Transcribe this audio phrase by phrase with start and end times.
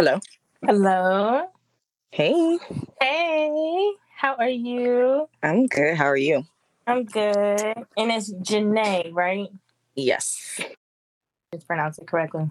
[0.00, 0.18] Hello.
[0.66, 1.42] Hello.
[2.10, 2.58] Hey.
[3.02, 3.92] Hey.
[4.16, 5.28] How are you?
[5.42, 5.94] I'm good.
[5.94, 6.46] How are you?
[6.86, 7.34] I'm good.
[7.98, 9.48] And it's Jenee, right?
[9.94, 10.58] Yes.
[11.52, 12.50] Just pronounce it correctly.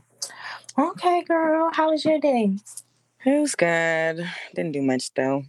[0.77, 1.71] Okay, girl.
[1.73, 2.55] How was your day?
[3.25, 4.29] It was good.
[4.54, 5.41] Didn't do much though.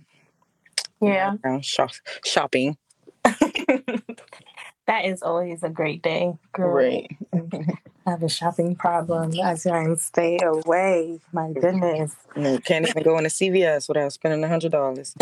[1.03, 1.35] Yeah.
[1.61, 1.91] Shop-
[2.25, 2.79] shopping.
[3.25, 6.73] that is always a great day, girl.
[6.73, 7.11] Right.
[7.35, 7.73] Mm-hmm.
[8.07, 9.33] I have a shopping problem.
[9.43, 11.21] I try and stay away.
[11.33, 11.61] My mm-hmm.
[11.61, 12.17] goodness.
[12.37, 15.15] No, can't even go into CVS without spending a hundred dollars.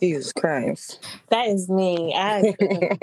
[0.00, 1.04] Jesus Christ.
[1.28, 2.14] That is me.
[2.16, 2.54] I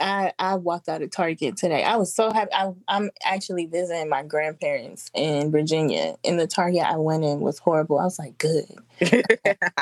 [0.00, 1.82] I I walked out of Target today.
[1.82, 2.52] I was so happy.
[2.52, 6.16] I, I'm actually visiting my grandparents in Virginia.
[6.24, 7.98] And the Target I went in was horrible.
[7.98, 8.66] I was like, good.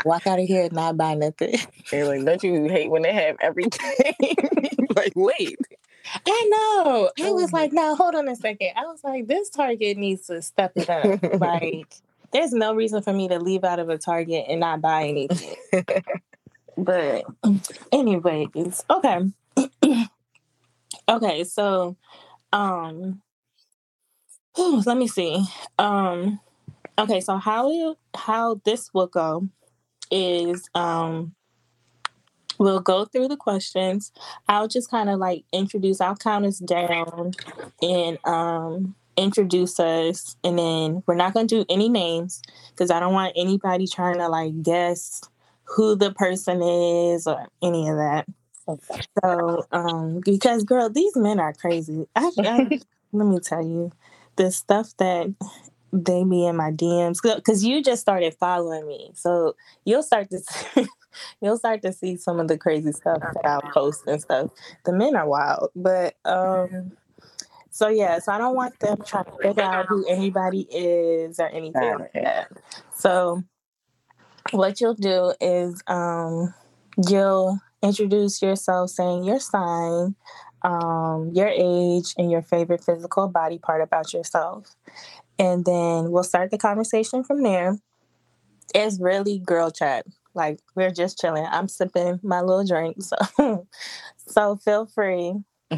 [0.04, 1.56] Walk out of here and not buy nothing.
[1.90, 3.94] They're like, don't you hate when they have everything?
[4.96, 5.58] like, wait.
[6.26, 7.10] I know.
[7.26, 8.70] I was like, no, hold on a second.
[8.76, 11.22] I was like, this Target needs to step it up.
[11.40, 11.94] like,
[12.32, 15.56] there's no reason for me to leave out of a Target and not buy anything.
[16.76, 17.24] but
[17.92, 19.20] anyways, okay.
[21.08, 21.96] okay, so
[22.52, 23.22] um
[24.54, 25.44] whew, let me see.
[25.78, 26.40] Um
[26.98, 29.48] okay, so how you how this will go
[30.10, 31.35] is um
[32.58, 34.12] we'll go through the questions.
[34.48, 37.32] I'll just kind of like introduce, I'll count us down
[37.82, 43.00] and um introduce us and then we're not going to do any names because I
[43.00, 45.22] don't want anybody trying to like guess
[45.64, 48.26] who the person is or any of that.
[49.22, 52.06] So, um, because girl, these men are crazy.
[52.16, 52.80] I, I,
[53.12, 53.92] let me tell you,
[54.36, 55.32] the stuff that
[55.92, 59.54] they be in my DMs because you just started following me, so
[59.84, 60.38] you'll start to
[60.74, 60.86] see,
[61.40, 64.50] you'll start to see some of the crazy stuff that I'll post and stuff.
[64.84, 66.92] The men are wild, but um,
[67.70, 71.48] so yeah, so I don't want them trying to figure out who anybody is or
[71.48, 72.48] anything like that.
[72.94, 73.42] So
[74.52, 76.54] what you'll do is um,
[77.08, 80.14] you'll introduce yourself saying your sign,
[80.62, 84.74] um, your age, and your favorite physical body part about yourself.
[85.38, 87.78] And then we'll start the conversation from there.
[88.74, 90.06] It's really girl chat.
[90.36, 91.46] Like we're just chilling.
[91.50, 92.98] I'm sipping my little drink.
[93.02, 93.66] So
[94.26, 95.34] so feel free.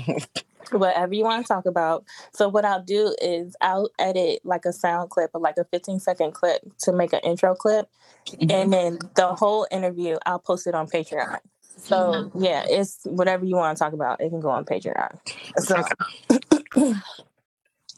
[0.72, 2.04] Whatever you want to talk about.
[2.34, 6.00] So what I'll do is I'll edit like a sound clip or like a 15
[6.00, 7.88] second clip to make an intro clip.
[8.26, 8.50] Mm-hmm.
[8.50, 11.38] And then the whole interview I'll post it on Patreon.
[11.78, 14.20] So yeah, it's whatever you want to talk about.
[14.20, 15.18] It can go on Patreon.
[15.58, 16.94] So,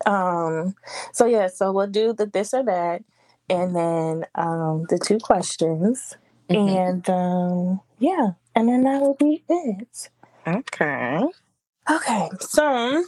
[0.10, 0.74] um,
[1.12, 3.02] so yeah, so we'll do the this or that,
[3.48, 6.16] and then um the two questions,
[6.50, 6.76] mm-hmm.
[6.76, 10.10] and um yeah, and then that will be it.
[10.46, 11.24] Okay.
[11.90, 12.30] Okay.
[12.40, 13.04] So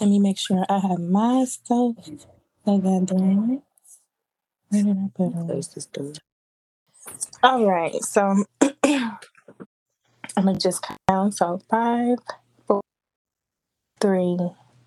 [0.00, 1.96] let me make sure I have my stuff
[2.66, 3.60] together.
[4.70, 5.46] Where did I put it?
[5.46, 6.12] Close this door.
[7.42, 8.44] All right, so
[8.84, 9.18] I'm
[10.36, 11.34] gonna just count.
[11.36, 12.18] So five,
[12.66, 12.82] four,
[14.00, 14.38] three,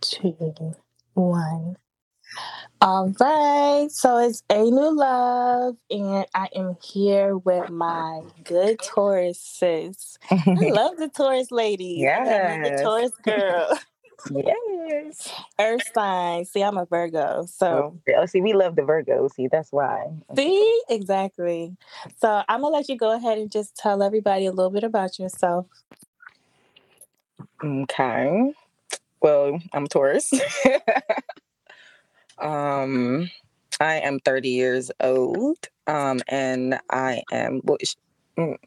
[0.02, 0.76] two,
[1.16, 1.78] one.
[2.82, 9.40] All right, so it's a new love, and I am here with my good Taurus
[9.40, 10.18] sis.
[10.32, 11.98] I love the Taurus lady.
[12.00, 13.78] Yeah, the Taurus girl.
[14.30, 15.34] Yes.
[15.60, 16.46] Earth sign.
[16.46, 17.46] See, I'm a Virgo.
[17.48, 19.28] So, oh, oh, see, we love the Virgo.
[19.28, 20.12] See, that's why.
[20.36, 21.76] See, exactly.
[22.20, 24.84] So, I'm going to let you go ahead and just tell everybody a little bit
[24.84, 25.66] about yourself.
[27.64, 28.54] Okay.
[29.22, 30.32] Well, I'm Taurus.
[32.38, 33.30] um,
[33.80, 35.58] I am 30 years old.
[35.88, 37.78] Um, and I am, well,
[38.38, 38.58] mm,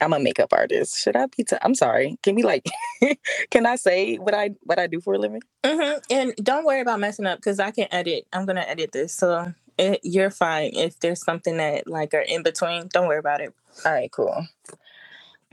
[0.00, 0.98] I'm a makeup artist.
[0.98, 1.44] Should I be?
[1.52, 2.16] i am sorry.
[2.22, 2.64] Can we like?
[3.50, 5.42] can I say what I what I do for a living?
[5.62, 5.98] Mm-hmm.
[6.10, 8.26] And don't worry about messing up because I can edit.
[8.32, 10.70] I'm gonna edit this, so it, you're fine.
[10.74, 13.52] If there's something that like are in between, don't worry about it.
[13.84, 14.46] All right, cool.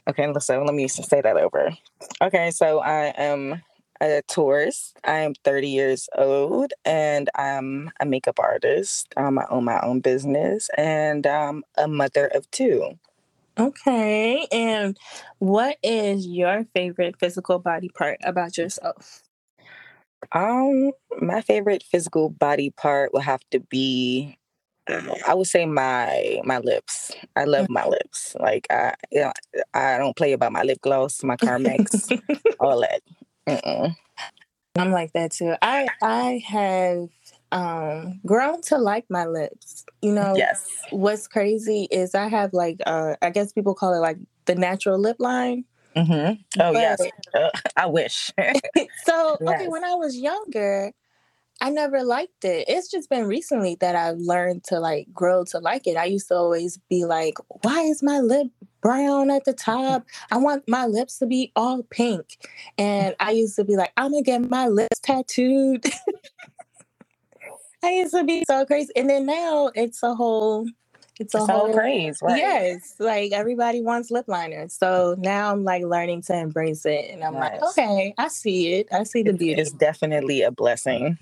[0.08, 1.72] Okay, so let me say that over.
[2.22, 3.62] Okay, so I am
[4.02, 4.94] a Taurus.
[5.04, 9.14] I am 30 years old and I'm a makeup artist.
[9.18, 12.98] Um, I own my own business and I'm a mother of two.
[13.60, 14.48] Okay.
[14.52, 14.98] And
[15.40, 19.24] what is your favorite physical body part about yourself?
[20.32, 24.38] Um, my favorite physical body part will have to be
[25.28, 27.14] I would say my my lips.
[27.36, 28.36] I love my lips.
[28.40, 29.34] Like I, you know,
[29.74, 32.18] I don't play about my lip gloss, my Carmex,
[32.60, 33.02] all that.
[33.48, 33.96] Mm-mm.
[34.78, 35.56] I'm like that too.
[35.62, 37.10] I I have
[37.52, 39.86] um grown to like my lips.
[40.02, 40.66] You know, yes.
[40.92, 45.00] What's crazy is I have like uh I guess people call it like the natural
[45.00, 45.66] lip line.
[45.96, 46.62] Mm-hmm.
[46.62, 47.02] Oh but, yes,
[47.34, 48.32] uh, I wish.
[48.38, 49.42] so yes.
[49.42, 50.92] okay, when I was younger,
[51.60, 52.66] I never liked it.
[52.68, 55.98] It's just been recently that I've learned to like grow to like it.
[55.98, 58.48] I used to always be like, why is my lip
[58.82, 60.06] brown at the top?
[60.32, 62.38] I want my lips to be all pink.
[62.78, 65.86] And I used to be like, I'm gonna get my lips tattooed.
[67.84, 68.92] I used to be so crazy.
[68.96, 70.68] And then now it's a whole
[71.20, 71.74] it's a It's whole
[72.22, 72.38] right?
[72.38, 74.74] Yes, like everybody wants lip liners.
[74.74, 77.10] So now I'm like learning to embrace it.
[77.12, 78.88] And I'm like, okay, I see it.
[78.92, 79.62] I see the beauty.
[79.62, 81.18] It's definitely a blessing.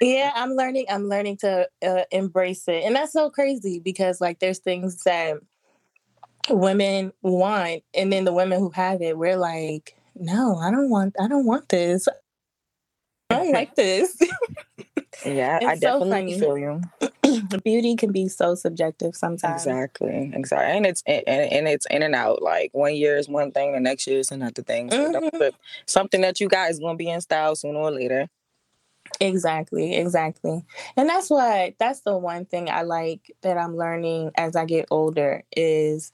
[0.00, 0.86] Yeah, I'm learning.
[0.88, 5.38] I'm learning to uh, embrace it, and that's so crazy because like there's things that
[6.50, 11.14] women want, and then the women who have it, we're like, no, I don't want.
[11.20, 12.08] I don't want this.
[13.30, 14.16] I don't like this.
[15.24, 16.40] Yeah, I It's so definitely funny.
[16.40, 16.80] feel you.
[17.64, 19.66] Beauty can be so subjective sometimes.
[19.66, 22.42] Exactly, exactly, and it's and, and it's in and out.
[22.42, 24.90] Like one year is one thing, the next year is another thing.
[24.90, 25.52] So Mhm.
[25.86, 28.28] something that you guys gonna be in style sooner or later.
[29.20, 30.64] Exactly, exactly.
[30.96, 34.86] And that's what that's the one thing I like that I'm learning as I get
[34.90, 36.12] older is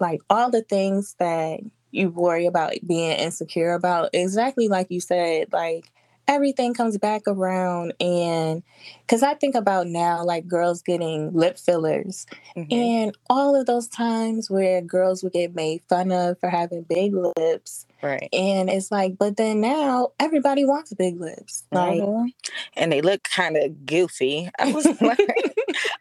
[0.00, 1.60] like all the things that
[1.90, 5.90] you worry about being insecure about, exactly like you said, like
[6.28, 8.62] everything comes back around and
[9.08, 12.26] cuz I think about now like girls getting lip fillers
[12.56, 12.72] Mhm.
[12.72, 17.14] and all of those times where girls would get made fun of for having big
[17.14, 18.28] lips Right.
[18.32, 21.64] and it's like but then now everybody wants big lips.
[21.72, 22.26] Like Mhm.
[22.76, 24.50] And they look kind of goofy.
[24.58, 25.18] I was like,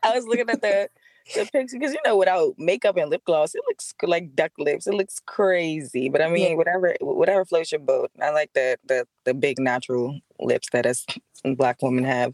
[0.04, 0.89] I was looking at the
[1.33, 4.88] the picture because you know without makeup and lip gloss, it looks like duck lips.
[4.88, 6.10] It looks crazy.
[6.10, 6.56] But I mean, Yeah.
[6.56, 8.12] whatever whatever floats your boat.
[8.22, 11.06] I like the the the big natural lips that us
[11.57, 12.33] black women have.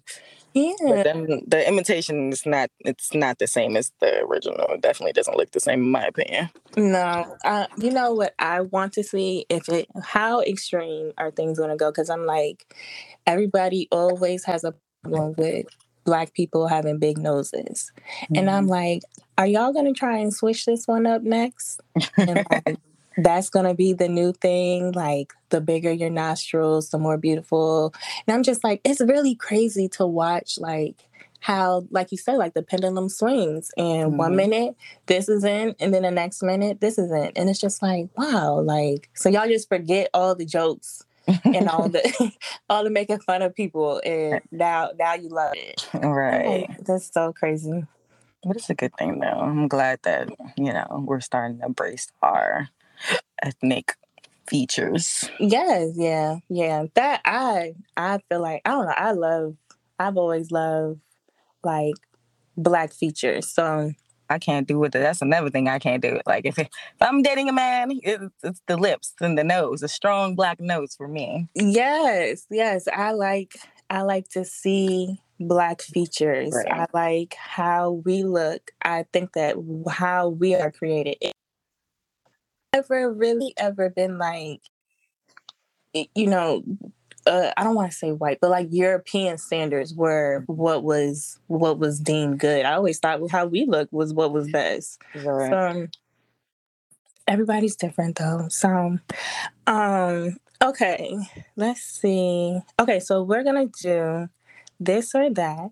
[0.53, 0.73] yeah.
[0.83, 4.67] But then the imitation is not it's not the same as the original.
[4.69, 6.49] It definitely doesn't look the same in my opinion.
[6.77, 11.57] No, uh, you know what I want to see if it how extreme are things
[11.59, 11.91] going to go?
[11.91, 12.73] Because I'm like,
[13.27, 14.73] everybody always has a
[15.03, 15.67] problem with
[16.03, 17.91] black people having big noses,
[18.35, 19.01] and I'm like,
[19.37, 21.79] are y'all going to try and switch this one up next?
[22.17, 22.77] And like,
[23.17, 24.91] that's going to be the new thing.
[24.93, 27.93] Like the bigger your nostrils, the more beautiful.
[28.27, 30.57] And I'm just like, it's really crazy to watch.
[30.59, 30.95] Like
[31.39, 34.35] how, like you said, like the pendulum swings, and one Mhm.
[34.35, 34.75] minute
[35.07, 38.09] this is in, and then the next minute this is in, and it's just like,
[38.15, 42.31] wow, like so y'all just forget all the jokes and all the
[42.69, 45.87] all the making fun of people, and now now you love it.
[45.93, 46.69] Right.
[46.69, 47.85] like, that's so crazy.
[48.43, 49.27] But it's a good thing though.
[49.27, 52.69] I'm glad that, you know, we're starting to embrace our
[53.11, 53.95] uh, ethnic
[54.47, 55.29] features.
[55.39, 56.85] Yes, yeah, yeah.
[56.95, 58.93] That I I feel like I don't know.
[58.97, 59.55] I love.
[59.99, 60.99] I've always loved
[61.63, 61.93] like
[62.57, 63.47] black features.
[63.47, 63.91] So
[64.31, 64.99] I can't do with it.
[64.99, 66.19] That's another thing I can't do.
[66.25, 66.69] Like if, if
[66.99, 70.95] I'm dating a man, it's, it's the lips and the nose, a strong black nose
[70.95, 71.49] for me.
[71.53, 72.87] yes, yes.
[72.87, 73.55] I like.
[73.89, 76.53] I like to see black features.
[76.53, 76.71] Right.
[76.71, 78.71] I like how we look.
[78.81, 79.57] I think that
[79.89, 81.17] how we are created.
[81.19, 81.33] It
[82.73, 84.61] never really ever been like,
[85.93, 86.63] you know,
[87.27, 91.77] uh, I don't want to say white, but like European standards were what was what
[91.77, 92.65] was deemed good.
[92.65, 95.01] I always thought how we look was what was best.
[95.15, 95.51] Right.
[95.51, 95.89] So um,
[97.27, 98.47] everybody's different though.
[98.49, 98.97] So
[99.67, 101.17] um okay,
[101.55, 102.59] let's see.
[102.79, 104.29] Okay, so we're gonna do
[104.79, 105.71] this or that.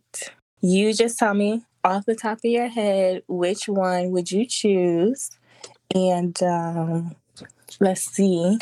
[0.62, 5.32] You just tell me off the top of your head which one would you choose
[5.96, 7.16] and um
[7.80, 8.58] let's see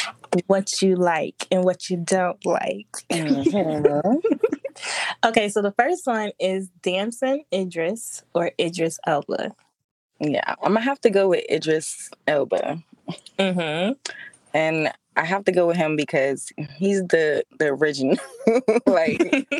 [0.47, 2.87] what you like and what you don't like.
[3.09, 4.21] Mhm.
[5.25, 9.51] Okay, so the first one is Damson Idris or Idris Elba.
[10.19, 12.83] yeah, I'm gonna have to go with Idris Elba,
[13.39, 13.93] Mm-hmm.
[14.53, 18.17] and I have to go with him because he's the the original.
[18.85, 19.17] like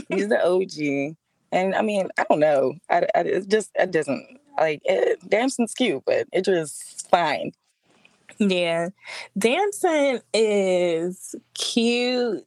[0.10, 1.16] he's the OG,
[1.52, 2.76] and I mean, I don't know.
[2.90, 7.54] I, I it just it doesn't like it, Damson's cute, but Idris is fine.
[8.40, 8.90] Yeah.
[9.38, 12.46] Damson is cute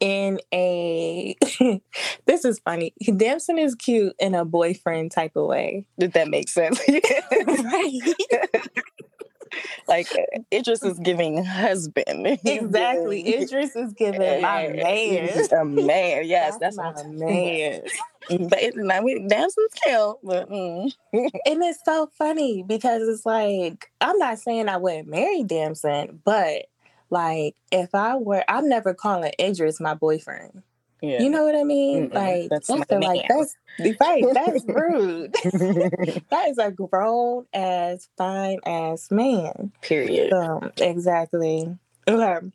[0.00, 1.36] in a
[2.26, 2.92] this is funny.
[3.16, 5.84] Damson is cute in a boyfriend type of way.
[5.98, 6.80] Did that make sense?
[6.90, 8.00] Right.
[9.88, 10.08] like
[10.52, 12.26] Idris is giving husband.
[12.44, 13.26] Exactly.
[13.42, 15.38] Idris is giving my man.
[15.52, 16.26] a man.
[16.26, 17.82] Yes, that's, my what I'm man.
[18.28, 20.92] But it's not we Damson's cute, but mm.
[21.12, 26.66] and it's so funny because it's like I'm not saying I wouldn't marry Damson, but
[27.10, 30.62] like if I were, I'm never calling Idris my boyfriend.
[31.02, 31.20] Yeah.
[31.20, 32.08] You know what I mean?
[32.08, 33.56] Mm-mm, Like that's my feel like that's
[34.00, 34.24] right.
[34.32, 35.32] That's rude.
[36.30, 39.72] that is a grown ass, fine ass man.
[39.82, 40.30] Period.
[40.30, 41.76] So exactly.
[42.08, 42.50] Okay.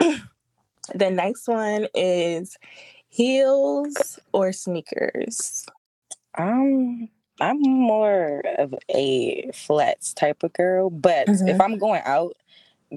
[0.94, 2.56] the next one is
[3.08, 5.66] heels or sneakers?
[6.38, 7.08] Um,
[7.40, 11.60] I'm more of a flats type of girl, but if Mhm.
[11.62, 12.36] I'm going out,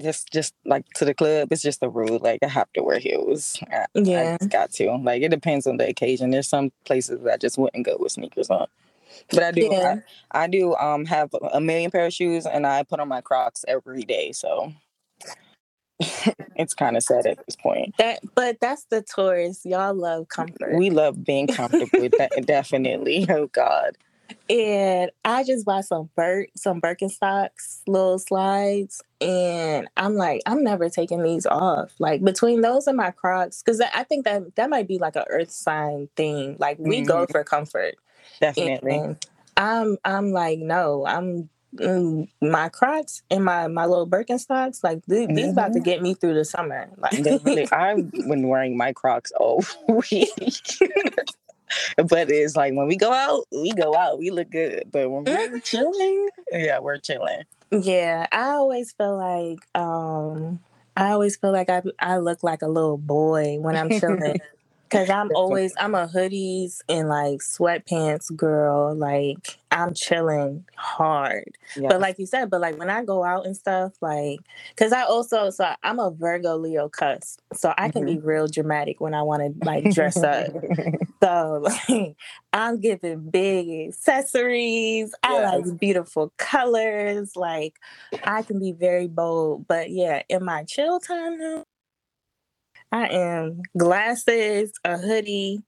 [0.00, 2.18] just just like to the club, it's just a rule.
[2.22, 3.56] Like I have to wear heels.
[3.70, 4.36] I, I Yeah.
[4.38, 4.96] just got to.
[4.96, 6.30] Like it depends on the occasion.
[6.30, 8.66] There's some places that I just wouldn't go with sneakers on.
[9.30, 9.96] But I do Yeah.
[10.32, 13.20] I, I do um have a million pair of shoes and I put on my
[13.20, 14.32] Crocs every day.
[14.32, 14.72] So
[16.56, 17.94] it's kind of sad at this point.
[17.98, 19.64] That but that's the Taurus.
[19.64, 20.74] Y'all love comfort.
[20.76, 23.26] We love being comfortable that definitely.
[23.28, 23.96] Oh God.
[24.48, 30.88] And I just bought some Bert some Birkenstocks, little slides, and I'm like, I'm never
[30.88, 31.92] taking these off.
[31.98, 35.24] Like between those and my Crocs, because I think that that might be like a
[35.30, 36.56] Earth sign thing.
[36.58, 37.30] Like we go Mhm.
[37.30, 37.96] for comfort.
[38.40, 38.96] Definitely.
[38.98, 39.16] And
[39.56, 44.84] I'm I'm like, no, I'm mm, my Crocs and my my little Birkenstocks.
[44.84, 45.84] Like th- these about to Mhm.
[45.84, 46.88] get me through the summer.
[46.98, 49.64] Like I've been wearing my Crocs all
[50.10, 50.30] week.
[51.96, 54.18] But it's like when we go out, we go out.
[54.18, 54.84] We look good.
[54.90, 57.42] But when we're chilling, yeah, we're chilling.
[57.70, 60.60] Yeah, I always feel like um
[60.96, 64.40] I always feel like I I look like a little boy when I'm chilling.
[64.90, 68.94] Cause I'm always I'm a hoodies and like sweatpants girl.
[68.94, 71.50] Like I'm chilling hard.
[71.76, 71.88] Yeah.
[71.88, 74.40] But like you said, but like when I go out and stuff, like
[74.76, 77.40] cause I also so I'm a Virgo Leo cusp.
[77.52, 78.20] So I can mm-hmm.
[78.20, 80.48] be real dramatic when I want to like dress up.
[81.22, 82.14] So like,
[82.52, 85.14] I'm giving big accessories.
[85.22, 87.36] I like beautiful colors.
[87.36, 87.74] Like
[88.24, 89.66] I can be very bold.
[89.66, 91.64] But yeah, in my chill time now,
[92.92, 95.62] I am glasses, a hoodie,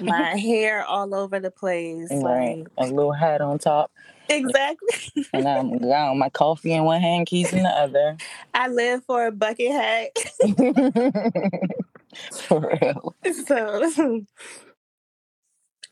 [0.00, 2.10] my hair all over the place.
[2.10, 2.58] right.
[2.76, 3.90] Like A little hat on top.
[4.28, 4.88] exactly.
[5.32, 8.16] And I'm got my coffee in one hand, keys in the other.
[8.54, 10.10] I live for a bucket hat.
[12.32, 13.14] For real.
[13.46, 14.22] so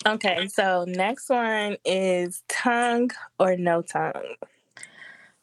[0.06, 4.36] okay, so next one is tongue or no tongue.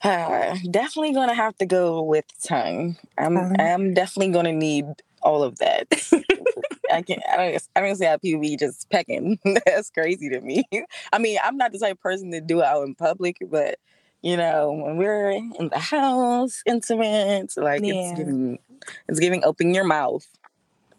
[0.02, 2.98] Uh, definitely gonna have to go with tongue.
[3.18, 3.54] I'm Uh-huh.
[3.60, 4.86] I'm definitely gonna need
[5.24, 5.88] all of that.
[6.92, 7.22] I can't.
[7.32, 7.68] I don't.
[7.75, 9.39] I don't see how people be just pecking.
[9.65, 10.63] That's crazy to me.
[11.12, 13.80] I mean, I'm not the type of person to do it out in public, but
[14.22, 17.94] you know, when we're in the house, intimate, like Yeah.
[17.96, 18.60] it's giving,
[19.08, 20.25] it's giving open your mouth.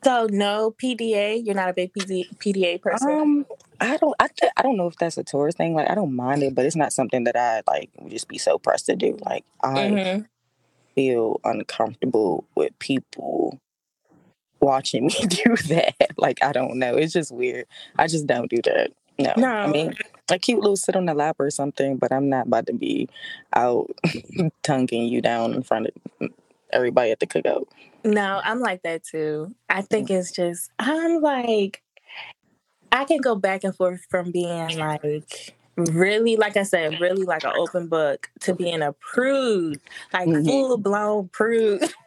[0.04, 1.43] So no PDA.
[1.45, 3.09] You're not a big PD, PDA person.
[3.11, 3.47] Um,
[3.81, 4.14] I don't.
[4.21, 5.75] I, I don't know if that's a Taurus thing.
[5.75, 7.90] Like, I don't mind it, but it's not something that I like.
[8.00, 9.16] Would just be so pressed to do.
[9.25, 10.26] Like, I Mhm.
[10.95, 13.59] feel uncomfortable with people
[14.64, 15.94] watching me do that.
[16.16, 16.97] Like, I don't know.
[16.97, 17.66] It's just weird.
[17.99, 18.90] I just don't do that.
[19.18, 19.47] No.
[19.47, 19.94] I mean,
[20.30, 23.09] a cute little sit on the lap or something, but I'm not about to be
[23.54, 23.90] out
[24.62, 25.87] tonguing you down in front
[26.21, 26.30] of
[26.73, 27.66] everybody at the cookout.
[28.04, 29.54] No, I'm like that too.
[29.68, 31.80] I think it's just I'm like
[32.90, 37.44] I can go back and forth from being like really, like I said, really like
[37.44, 39.80] an open book to being a prude,
[40.12, 40.44] like Mhm.
[40.44, 41.83] full blown prude.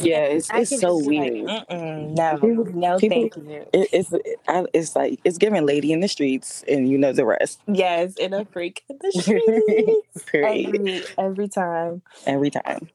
[0.00, 1.46] Yeah, it's I it's can so just be like, weird.
[1.68, 3.66] Mm-mm, no, People- no, people- thank you.
[3.72, 4.12] It, it's
[4.48, 7.60] I, it's like it's giving lady in the streets, and you know the rest.
[7.66, 10.74] Yes, in a freak in the streets Period.
[10.74, 12.88] every every time, Every time.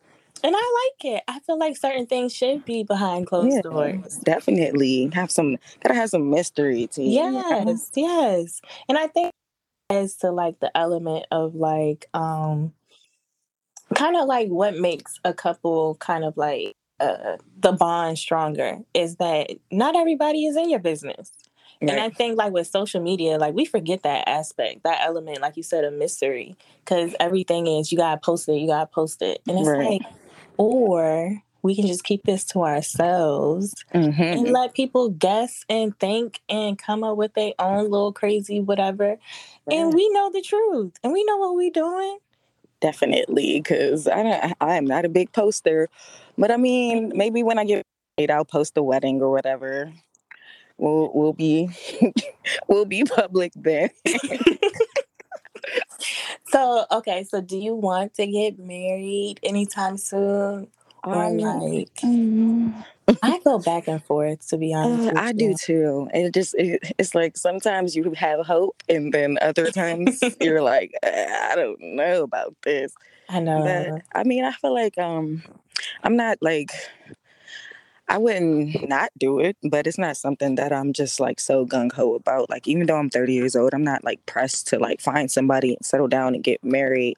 [0.44, 1.24] and I like it.
[1.28, 4.18] I feel like certain things should be behind closed Yeah, doors.
[4.24, 5.58] definitely have some.
[5.82, 7.10] Gotta have some mystery to you.
[7.24, 7.34] you?
[7.34, 8.62] Yes, yes.
[8.88, 9.32] And I think
[9.90, 12.74] as to like the element of like um
[13.96, 19.16] kind of like what makes a couple kind of like uh the bond stronger is
[19.18, 21.32] that not everybody is in your business.
[21.82, 25.56] And I think like with social media, like we forget that aspect, that element, like
[25.56, 26.58] you said, a mystery.
[26.86, 29.42] Cause everything is you gotta post it, you gotta post it.
[29.48, 30.02] And it's Right.
[30.02, 30.02] like,
[30.58, 34.34] or we can just keep this to ourselves Mhm.
[34.34, 39.18] and let people guess and think and come up with their own little crazy whatever.
[39.72, 42.18] And we know the truth and we know what we're doing.
[42.82, 44.54] Definitely, because I don't.
[44.62, 45.90] I am not a big poster,
[46.38, 47.86] but I mean, maybe when I get
[48.18, 49.92] married, I'll post the wedding or whatever.
[50.78, 51.70] We'll we'll be
[52.68, 53.90] we'll be public then.
[56.46, 60.68] So, okay, so do you want to get married anytime soon?
[61.04, 62.86] Um, like, mm,
[63.24, 65.08] I go back and forth to be honest.
[65.16, 66.10] uh, I do too.
[66.14, 70.94] It just it, it's like sometimes you have hope, and then other times you're like,
[71.04, 72.94] "Uh, I don't know about this.
[73.30, 73.64] I know.
[73.64, 75.44] But I mean, I feel like um,
[76.04, 76.72] I'm not like
[78.10, 81.92] I wouldn't not do it, but it's not something that I'm just like so gung
[81.94, 82.50] ho about.
[82.50, 85.76] Like even though I'm 30 years old, I'm not like pressed to like find somebody
[85.76, 87.18] and settle down and get married.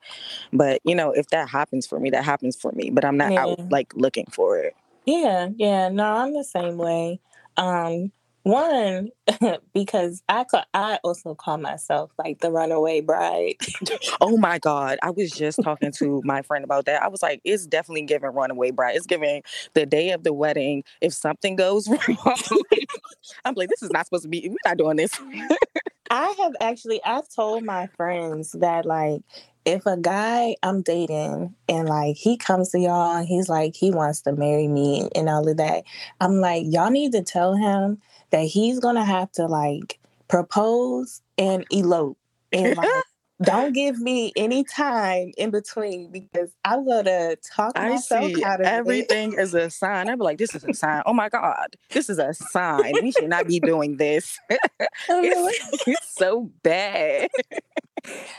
[0.52, 2.90] But you know, if that happens for me, that happens for me.
[2.90, 3.44] But I'm not Yeah.
[3.44, 4.76] out like looking for it.
[5.06, 5.90] Yeah, yeah.
[5.90, 7.22] No, I'm the same way.
[7.58, 8.12] Um,
[8.44, 9.10] one
[9.74, 13.56] because I ca- I also call myself like the runaway bride.
[14.22, 17.04] oh my god, I was just talking to my friend about that.
[17.04, 18.96] I was like, it's definitely giving runaway bride.
[18.96, 19.44] It's giving
[19.74, 20.84] the day of the wedding.
[21.02, 22.38] If something goes wrong,
[23.46, 24.48] I'm like, this is not supposed to be.
[24.50, 25.12] We're not doing this.
[26.10, 29.22] I have actually I've told my friends that like
[29.64, 33.92] if a guy I'm dating and like he comes to y'all and he's like he
[33.92, 35.84] wants to marry me and all of that,
[36.20, 38.02] I'm like y'all need to tell him
[38.32, 42.18] that he's gonna have to like propose and elope
[42.52, 42.90] and like
[43.44, 48.62] don't give me any time in between because I'm gonna talk I myself see out
[48.62, 48.70] of it.
[48.70, 49.40] everything it.
[49.40, 50.10] as a sign.
[50.10, 51.02] I'm like, this is a sign.
[51.08, 53.00] Oh my god, this is a sign.
[53.02, 54.40] We should not be doing this.
[55.10, 57.30] It's, it's so bad.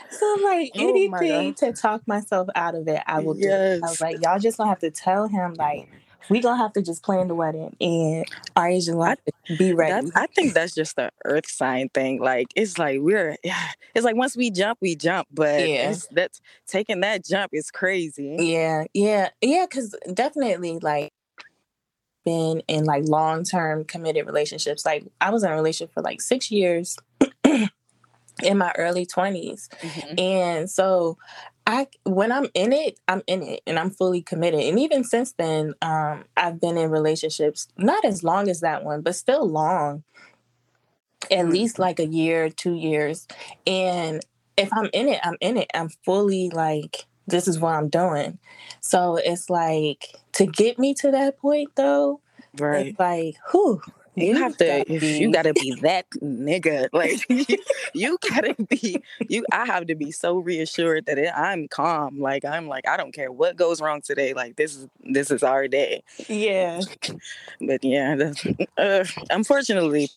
[0.09, 3.49] So I'm like Oh anything to talk myself out of it, I will do.
[3.49, 3.81] I Yes.
[3.81, 5.87] was like, y'all just gonna have to tell him like
[6.29, 8.25] we gonna have to just plan the wedding and
[8.55, 9.17] Ari's just gonna
[9.57, 10.09] be ready.
[10.15, 12.21] I think that's just the earth sign thing.
[12.21, 15.27] Like it's like we're yeah, it's like once we jump, we jump.
[15.31, 15.95] But Yeah.
[16.11, 18.37] that's taking that jump is crazy.
[18.39, 21.11] yeah, yeah, yeah, because definitely like
[22.25, 24.85] been in like long term committed relationships.
[24.85, 26.97] Like I was in a relationship for like six years
[28.43, 29.69] in my early twenties.
[29.81, 30.19] Mhm.
[30.19, 31.17] And so
[31.65, 34.59] I when I'm in it, I'm in it and I'm fully committed.
[34.61, 39.01] And even since then, um, I've been in relationships, not as long as that one,
[39.01, 40.03] but still long.
[41.31, 41.51] At Mhm.
[41.51, 43.27] least like a year, two years.
[43.65, 44.25] And
[44.57, 45.69] if I'm in it, I'm in it.
[45.73, 48.39] I'm fully like, this is what I'm doing.
[48.81, 52.19] So it's like to get me to that point though,
[52.59, 52.87] Right.
[52.87, 53.81] it's like, whew.
[54.15, 54.65] You, have to.
[54.65, 56.89] gotta You gotta be that nigga.
[56.93, 57.57] Like you,
[57.93, 59.01] you gotta be.
[59.27, 59.45] You.
[59.51, 62.19] I have to be so reassured that it, I'm calm.
[62.19, 64.33] Like I'm like I don't care what goes wrong today.
[64.33, 66.03] Like this is this is our day.
[66.27, 66.81] Yeah.
[67.65, 68.33] But yeah,
[68.77, 70.09] uh, unfortunately,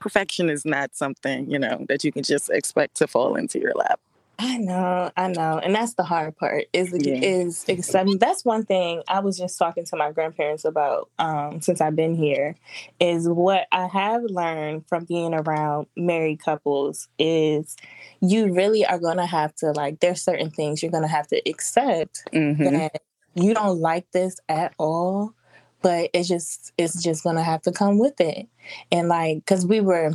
[0.00, 3.72] perfection is not something you know that you can just expect to fall into your
[3.74, 4.00] lap.
[4.44, 6.64] I know, I know, and that's the hard part.
[6.72, 7.14] Is Yeah.
[7.22, 8.18] is accepting.
[8.18, 12.16] That's one thing I was just talking to my grandparents about um, since I've been
[12.16, 12.56] here.
[12.98, 17.76] Is what I have learned from being around married couples is
[18.20, 20.00] you really are gonna have to like.
[20.00, 23.02] There's certain things you're gonna have to accept hmm that
[23.34, 25.34] you don't like this at all,
[25.82, 28.48] but it's just it's just gonna have to come with it.
[28.90, 30.14] And like, because we were.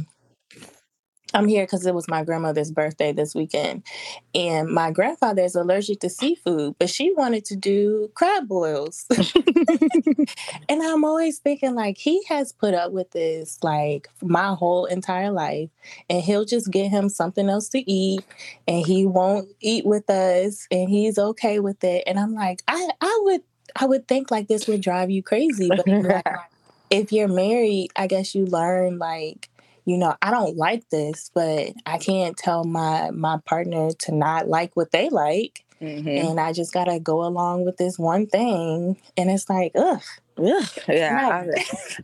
[1.34, 3.84] I'm here because it was my grandmother's birthday this weekend.
[4.34, 9.06] And my grandfather is allergic to seafood, but she wanted to do crab boils.
[10.70, 15.32] and I'm always thinking, like, he has put up with this like my whole entire
[15.32, 15.70] life,
[16.10, 18.24] and he'll just get him something else to eat,
[18.68, 22.04] and he won't eat with us, and he's okay with it.
[22.08, 23.42] And I'm like, I, I would,
[23.76, 26.26] I would think like this would drive you crazy, but like,
[26.90, 29.50] if you're married, I guess you learn like
[29.88, 34.48] you know i don't like this but i can't tell my my partner to not
[34.48, 35.64] like what they like.
[35.80, 40.02] Hmm and i just gotta go along with this one thing and it's like ugh
[40.88, 41.50] Yeah,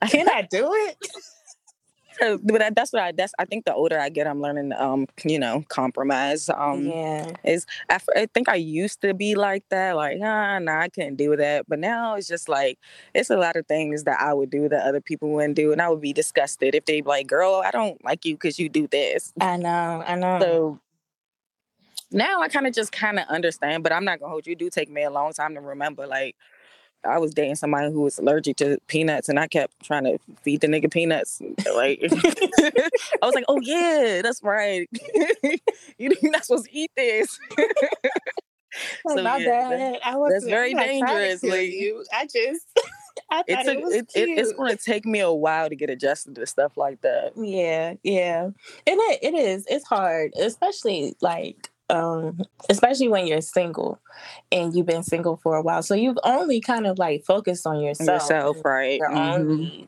[0.02, 0.98] I, can i do it
[2.20, 5.08] But that- that's what I that's I think the older I get, I'm learning um
[5.24, 6.50] you know compromise.
[6.50, 10.80] Um, yeah is I, I think I used to be like that, like ah nah
[10.82, 12.78] I couldn't do that, but now it's just like
[13.14, 15.82] it's a lot of things that I would do that other people wouldn't do, and
[15.82, 18.70] I would be disgusted if they be like, girl, I don't like you because you
[18.70, 19.34] do this.
[19.42, 20.80] i know i know So
[22.12, 24.54] now I kind of just kind of understand, but I'm not gonna hold you.
[24.54, 26.06] It do take me a long time to remember.
[26.06, 26.36] Like
[27.06, 30.62] I was dating somebody who was allergic to peanuts, and I kept trying to feed
[30.62, 31.42] the nigga peanuts.
[31.76, 34.88] Like I was like, "Oh yeah, that's right.
[35.44, 35.58] you-
[36.22, 37.40] You're not supposed to eat this."
[39.08, 42.66] So, my yeah, bad i was that's very dangerous, like- you i just
[43.30, 45.76] i thought It's it, was it, it, it's going to take me a while to
[45.76, 47.34] get adjusted to stuff like that.
[47.38, 48.46] Yeah, yeah.
[48.46, 48.56] And
[48.88, 49.66] it, it is.
[49.70, 54.00] It's hard, especially like um especially when you're single
[54.52, 55.84] and you've been single for a while.
[55.84, 58.22] So you've only kind of like focused on yourself.
[58.24, 59.00] Yourself, right?
[59.00, 59.34] Your Mhm.
[59.36, 59.88] own.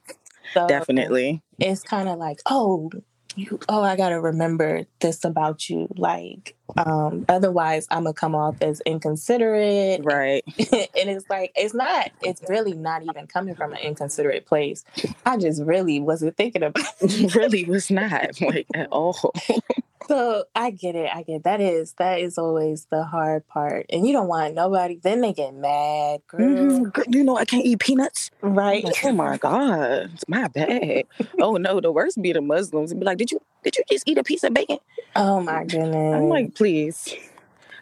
[0.54, 1.42] So Definitely.
[1.60, 2.90] It's kind of like, oh,
[3.38, 5.90] you oh, I gotta remember this about you.
[5.98, 10.02] Like, um, otherwise I'm gonna come off as inconsiderate.
[10.06, 10.44] Right.
[10.58, 14.84] and it's like it's not it's really not even coming from an inconsiderate place
[15.26, 19.34] i just really wasn't thinking about It really was not like at all.
[20.08, 21.10] So I get it.
[21.14, 25.00] I get that is that is always the hard part, and you don't want nobody.
[25.02, 26.42] Then they get mad, girl.
[26.42, 26.94] Mhm.
[26.94, 28.30] Girl, You know I can't eat peanuts.
[28.42, 28.84] Right?
[28.84, 31.04] Like, oh my god, it's my bad.
[31.40, 34.08] oh no, the worst be the Muslims and be like, did you did you just
[34.08, 34.78] eat a piece of bacon?
[35.16, 36.16] Oh my goodness.
[36.16, 37.16] I'm like, please.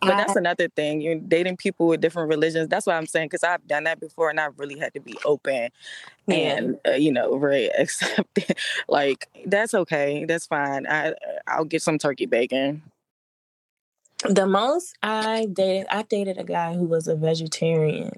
[0.05, 1.01] But that's another thing.
[1.01, 2.69] You're dating people with different religions.
[2.69, 5.15] That's what I'm saying because I've done that before, and I really had to be
[5.25, 5.69] open
[6.27, 6.35] Yeah.
[6.35, 8.55] and uh, you know very accepting.
[8.87, 10.25] like that's okay.
[10.25, 10.85] That's fine.
[10.87, 11.13] I
[11.47, 12.81] I'll get some turkey bacon.
[14.29, 18.13] The most I dated, I dated a guy who was a vegetarian,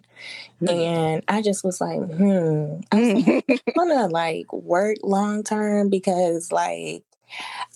[0.61, 0.69] Mm.
[0.69, 3.41] and I just was like, hmm, I
[3.75, 7.03] want to like work long term because like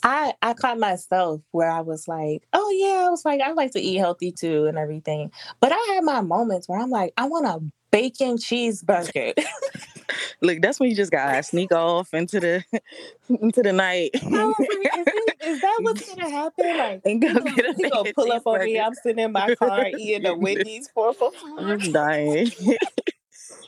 [0.03, 3.71] I I caught myself where I was like, oh yeah, I was like, I like
[3.71, 7.25] to eat healthy too and everything, but I had my moments where I'm like, I
[7.27, 7.59] want a
[7.91, 9.33] bacon cheeseburger.
[10.41, 12.63] Look, that's when you just gotta sneak off into the
[13.29, 14.11] into the night.
[14.23, 16.77] Like, is, it- is that what's gonna happen?
[16.77, 18.79] Like, And go gonna, get a gonna pull up on me.
[18.79, 21.59] I'm sitting in my car eating a Wendy's four for four.
[21.59, 22.51] I'm dying.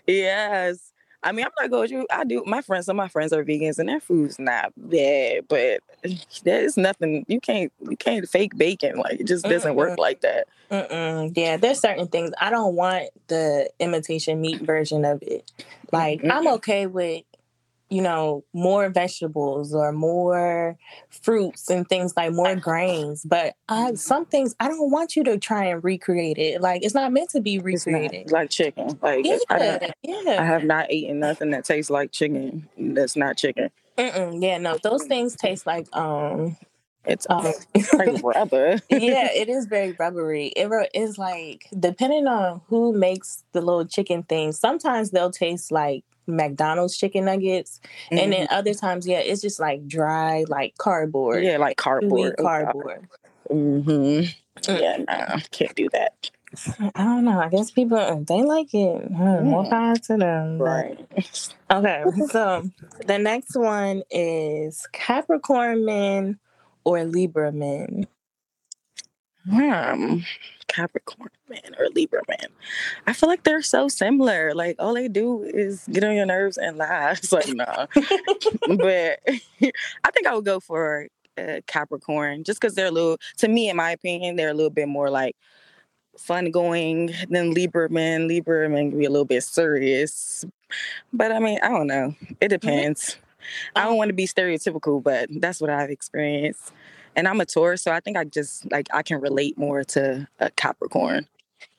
[0.07, 0.90] yes.
[1.23, 2.07] I mean, I'm not going to.
[2.09, 2.43] I do.
[2.45, 5.81] My friends, some of my friends are vegans, and their food's not bad, but
[6.43, 7.25] there's nothing.
[7.27, 7.71] You can't.
[7.87, 8.97] You can't fake bacon.
[8.97, 9.99] Like it just doesn't work Mm-mm.
[9.99, 10.47] like that.
[10.71, 11.31] Mm-mm.
[11.35, 15.51] Yeah, there's certain things I don't want the imitation meat version of it.
[15.91, 17.23] Like I'm okay with,
[17.91, 20.77] you know, more vegetables or more
[21.09, 25.37] fruits and things like more grains, but I, some things I don't want you to
[25.37, 26.61] try and recreate it.
[26.61, 28.31] Like it's not meant to be recreated.
[28.31, 28.97] like chicken.
[29.01, 32.69] Like Yeah, I, don't, I have not eaten nothing that tastes like chicken.
[32.77, 33.69] That's not chicken.
[33.97, 36.55] Mm-mm, yeah, no, those things taste like um
[37.05, 37.51] It's um
[37.93, 38.79] like rubber.
[38.89, 40.47] yeah, it is very rubbery.
[40.55, 44.57] It is like depending on who makes the little chicken things.
[44.57, 47.79] Sometimes they'll taste like McDonald's chicken nuggets,
[48.11, 52.35] and then other times, yeah, it's just like dry, like cardboard, yeah, like cardboard.
[52.37, 53.07] Oh, cardboard.
[53.49, 54.71] Mm-hmm.
[54.71, 56.29] Yeah, nah, can't do that.
[56.95, 57.39] I don't know.
[57.39, 59.05] I guess people they like it.
[59.07, 59.69] hmm, More Mm.
[59.69, 60.57] power to them.
[60.59, 60.99] Right.
[61.71, 62.69] Okay, so
[63.07, 66.39] the next one is Capricorn men
[66.83, 68.07] or Libra men.
[69.49, 70.19] Hmm.
[70.67, 72.47] Capricorn man or Libra man.
[73.07, 74.53] I feel like they're so similar.
[74.53, 77.11] Like all they do is get on your nerves and lie.
[77.11, 77.87] It's like nah.
[78.77, 83.17] but I think I would go for uh, Capricorn just because they're a little.
[83.37, 85.35] To me, in my opinion, they're a little bit more like
[86.17, 88.27] fun going than Libra men.
[88.27, 90.45] Libra men can be a little bit serious.
[91.11, 92.15] But I mean, I don't know.
[92.39, 93.17] It depends.
[93.75, 96.71] I don't want to be stereotypical, but that's what I've experienced.
[97.15, 100.27] And I'm a Taurus, so I think I just like I can relate more to
[100.39, 101.27] a Capricorn.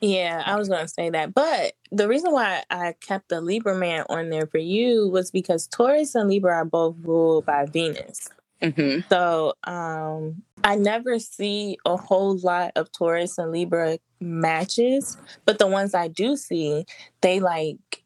[0.01, 1.33] Yeah, I was gonna say that.
[1.33, 5.67] But the reason why I kept the Libra man on there for you was because
[5.67, 8.29] Taurus and Libra are both ruled by Venus.
[8.61, 15.57] hmm So um I never see a whole lot of Taurus and Libra matches, but
[15.59, 16.85] the ones I do see,
[17.21, 18.02] they like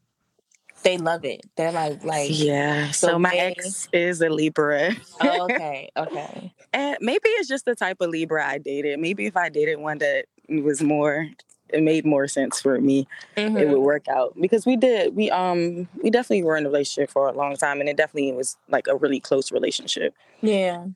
[0.82, 1.40] they love it.
[1.56, 2.90] They're like like Yeah.
[2.92, 4.90] So, so my they- ex is a Libra.
[5.20, 6.52] oh, okay, okay.
[6.72, 8.98] And maybe it's just the type of Libra I dated.
[9.00, 11.28] Maybe if I dated one that was more
[11.70, 13.68] it made more sense for me, it Mhm.
[13.70, 14.34] would work out.
[14.40, 17.80] Because we did we um we definitely were in a relationship for a long time
[17.80, 20.14] and it definitely was like a really close relationship.
[20.40, 20.86] Yeah.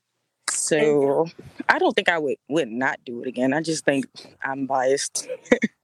[0.51, 1.27] So
[1.69, 3.53] I don't think I would would not do it again.
[3.53, 4.07] I just think
[4.43, 5.29] I'm biased.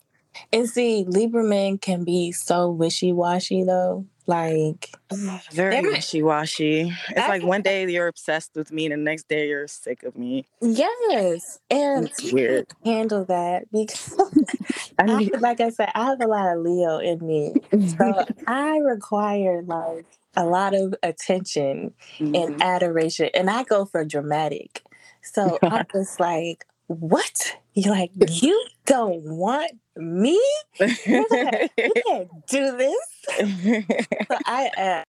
[0.52, 4.06] And see, Libra men can be so wishy washy though.
[4.26, 4.90] Like
[5.52, 6.92] Very wishy washy.
[7.10, 10.02] It's I- like one day you're obsessed with me, and the next day you're sick
[10.02, 10.44] of me.
[10.60, 11.58] yes.
[11.70, 12.66] And It's weird.
[12.84, 14.14] handle that because
[14.98, 17.54] I I, like I said, I have a lot of Leo in me.
[17.96, 20.04] So I require like
[20.36, 22.36] a lot of attention Mhm.
[22.44, 23.30] and adoration.
[23.32, 24.82] And I go for dramatic.
[25.22, 27.56] So I'm just like, what?
[27.72, 28.10] You're like,
[28.42, 30.40] you don't want me?
[31.06, 31.26] You
[32.06, 32.96] can't do this.
[34.28, 35.02] So I uh,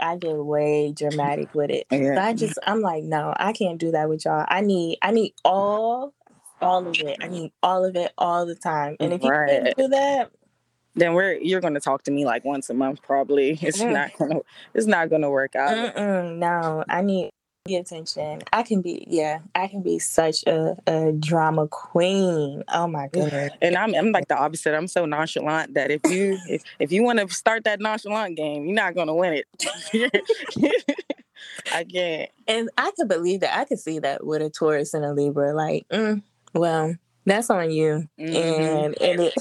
[0.00, 1.86] I get way dramatic with it.
[1.90, 4.44] So I just I'm like, no, I can't do that with y'all.
[4.48, 6.12] I need I need all
[6.60, 7.18] all of it.
[7.22, 8.96] I need all of it all the time.
[9.00, 10.30] And if you can't do that,
[10.94, 13.50] then we're you're gonna talk to me like once a month, probably.
[13.62, 13.92] It's Mm.
[13.92, 14.40] not gonna
[14.74, 15.70] it's not gonna work out.
[15.94, 17.30] mm-mm, no, I need
[17.70, 18.42] the attention.
[18.52, 22.64] I can be yeah, I can be such a, a drama queen.
[22.68, 23.52] Oh my goodness.
[23.62, 24.74] And I'm I'm like the opposite.
[24.74, 28.66] I'm so nonchalant that if you if, if you want to start that nonchalant game,
[28.66, 29.46] you're not gonna win it.
[31.72, 32.30] I can't.
[32.48, 33.56] And I could believe that.
[33.56, 35.54] I could see that with a Taurus and a Libra.
[35.54, 38.08] Like, mm, well, that's on you.
[38.18, 38.34] Mhm.
[38.34, 39.34] And and it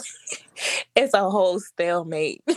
[0.95, 2.43] it's a whole stalemate.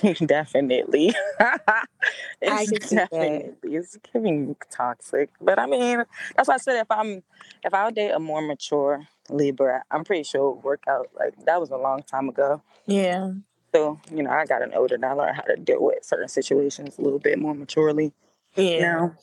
[0.26, 1.14] definitely.
[2.40, 3.10] it's can see that.
[3.10, 5.30] definitely it's giving toxic.
[5.40, 6.04] But I mean,
[6.36, 7.22] that's why I said if I'm
[7.64, 11.08] if I would date a more mature Libra, I'm pretty sure it would work out.
[11.18, 12.62] Like that was a long time ago.
[12.86, 13.32] Yeah.
[13.74, 16.28] So, you know, I got an older and I learned how to deal with certain
[16.28, 18.12] situations a little bit more maturely
[18.54, 18.80] Yeah.
[18.80, 19.16] now.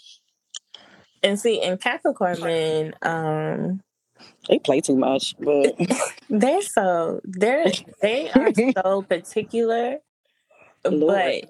[1.22, 3.82] And see, in Capricorn men, um,
[4.48, 5.76] They play too much, but
[6.30, 9.98] they're so they're they are so particular,
[10.86, 11.46] Lord.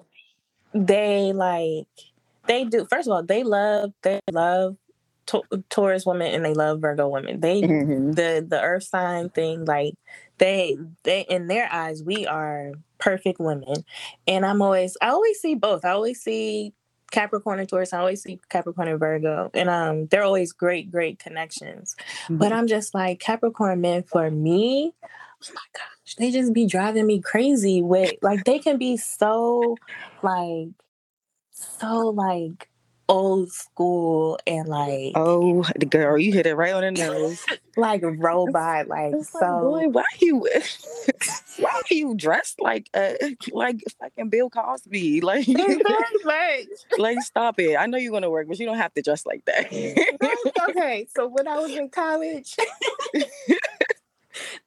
[0.74, 1.86] but they like
[2.46, 2.86] they do.
[2.90, 4.76] First of all, they love they love
[5.26, 7.40] to- Taurus women and they love Virgo women.
[7.40, 8.14] They Mhm.
[8.14, 9.94] the the Earth sign thing like
[10.38, 13.84] they they in their eyes we are perfect women,
[14.26, 15.84] and I'm always I always see both.
[15.84, 16.72] I always see
[17.10, 17.92] Capricorn and Taurus.
[17.92, 21.96] I always see Capricorn and Virgo, and um, they're always great, great connections.
[22.28, 24.92] But I'm just like Capricorn men for me.
[25.42, 29.76] Oh my gosh, they just be driving me crazy with like they can be so
[30.22, 30.68] like
[31.50, 32.68] so like
[33.08, 37.44] old school and like oh, the girl, you hit it right on the nose.
[37.76, 40.40] like robot like It's like, so boy, why you
[41.58, 43.12] why are you dressed like uh
[43.50, 45.20] like fucking Bill Cosby?
[45.30, 45.46] Like
[46.24, 46.66] Right.
[46.98, 47.76] like stop it.
[47.76, 49.66] I know you're gonna work, but you don't have to dress like that.
[50.70, 52.56] okay, so when I was in college,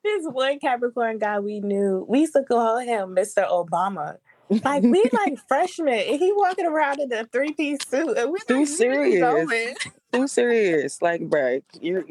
[0.04, 3.48] this one Capricorn guy we knew, we used to call him Mr.
[3.48, 4.18] Obama.
[4.50, 8.40] Like we like freshmen, and he walking around in a three piece suit, and we
[8.48, 9.78] Too like, serious.
[10.12, 11.02] Too serious.
[11.02, 12.04] Like, bro, you're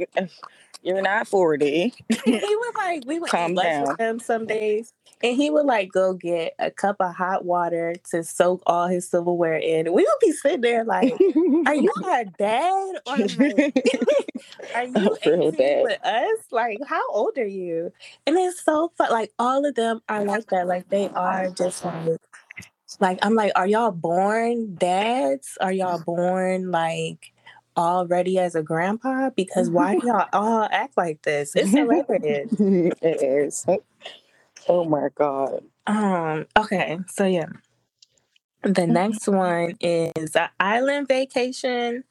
[0.83, 1.95] you're not 40.
[2.25, 3.89] he would like we would Calm down.
[3.89, 4.93] with him some days,
[5.23, 9.09] and he would like go get a cup of hot water to soak all his
[9.09, 9.93] silverware in.
[9.93, 11.13] We would be sitting there like,
[11.67, 13.77] "Are you our dad or like,
[14.75, 15.19] Are you
[15.85, 16.39] with us?
[16.51, 17.93] Like, how old are you?
[18.27, 19.11] And it's so fun.
[19.11, 20.67] Like, all of them are like that.
[20.67, 22.19] Like, they are just like,
[23.01, 25.57] like I'm like, are y'all born dads?
[25.61, 27.32] Are y'all born like
[27.77, 29.31] already as a grandpa?
[29.31, 31.55] Because why do y'all all act like this?
[31.57, 32.53] It's hilarious.
[33.03, 33.67] it is.
[34.69, 35.65] Oh my god.
[35.87, 36.47] Um.
[36.57, 36.99] Okay.
[37.09, 37.47] So yeah,
[38.63, 42.05] the next one is an island vacation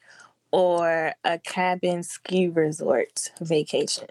[0.50, 4.08] or a cabin ski resort vacation.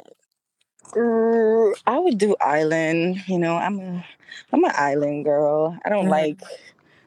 [0.95, 3.21] Uh, I would do island.
[3.27, 4.05] You know, I'm a
[4.51, 5.77] I'm an island girl.
[5.85, 6.09] I don't Mhm.
[6.11, 6.41] like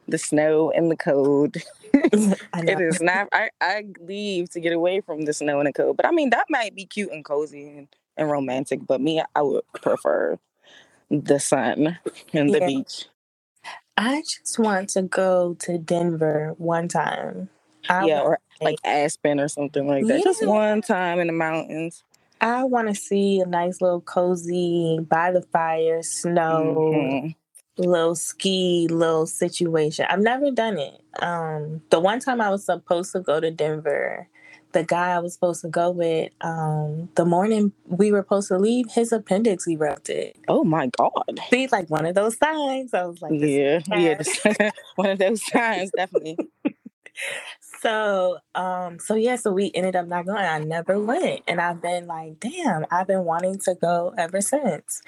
[0.07, 1.57] the snow and the cold.
[2.67, 3.27] It is not.
[3.31, 5.97] I I leave to get away from the snow and the cold.
[5.97, 8.85] But I mean, that might be cute and cozy and, and romantic.
[8.87, 10.39] But me, I would prefer
[11.11, 11.99] the sun
[12.33, 12.67] and the Yeah.
[12.67, 13.05] beach.
[13.97, 17.49] I just want to go to Denver one time.
[17.89, 20.23] I yeah, or like Aspen or something like that.
[20.23, 22.03] Just one time in the mountains.
[22.41, 27.35] I want to see a nice little cozy by the fire, snow, Mhm.
[27.77, 30.05] Little ski, little situation.
[30.09, 31.01] I've never done it.
[31.21, 34.27] Um, the one time I was supposed to go to Denver,
[34.71, 38.57] the guy I was supposed to go with, um, the morning we were supposed to
[38.57, 40.35] leave, his appendix erupted.
[40.47, 41.39] Oh my god.
[41.49, 42.93] See, like one of those signs.
[42.93, 44.69] I was like, yeah, yeah.
[44.95, 46.37] one of those times, definitely.
[47.81, 50.37] So, um, so yeah, so we ended up not going.
[50.37, 55.01] I never went, and I've been like, damn, I've been wanting to go ever since.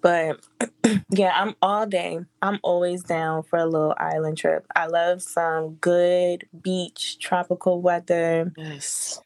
[0.00, 0.40] But
[1.10, 2.20] yeah, I'm all day.
[2.42, 4.66] I'm always down for a little island trip.
[4.74, 8.52] I love some good beach, tropical weather.
[8.56, 9.20] Yes.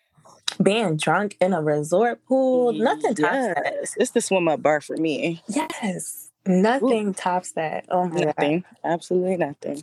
[0.62, 3.86] Being drunk in a resort pool, nothing tops that.
[3.96, 5.42] It's the swim up bar for me.
[5.48, 7.86] Yes, nothing tops that.
[7.88, 8.26] Oh my god.
[8.38, 8.64] Nothing.
[8.84, 9.82] Absolutely nothing.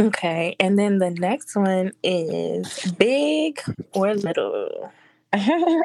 [0.00, 3.60] Okay, and then the next one is big
[3.92, 4.92] or little.
[5.32, 5.82] I'm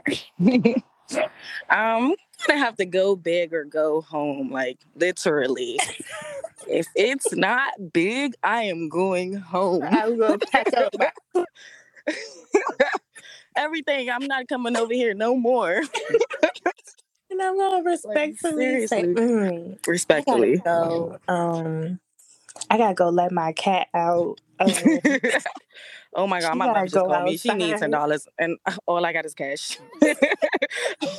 [2.47, 5.79] gonna have to go big or go home, like literally.
[6.67, 9.83] if it's not big, I am going home.
[9.83, 10.93] I will pack up
[13.55, 14.09] Everything.
[14.09, 15.81] I'm not coming over here no more.
[17.31, 20.57] And I'm gonna respectfully say, mm, Respectfully.
[20.57, 21.17] go.
[21.27, 21.99] Um,
[22.69, 24.39] I gotta go let my cat out.
[24.59, 24.69] Um,
[26.13, 27.37] oh my god, She my mom just go called me.
[27.37, 29.77] She needs ten dollars, and all I got is cash.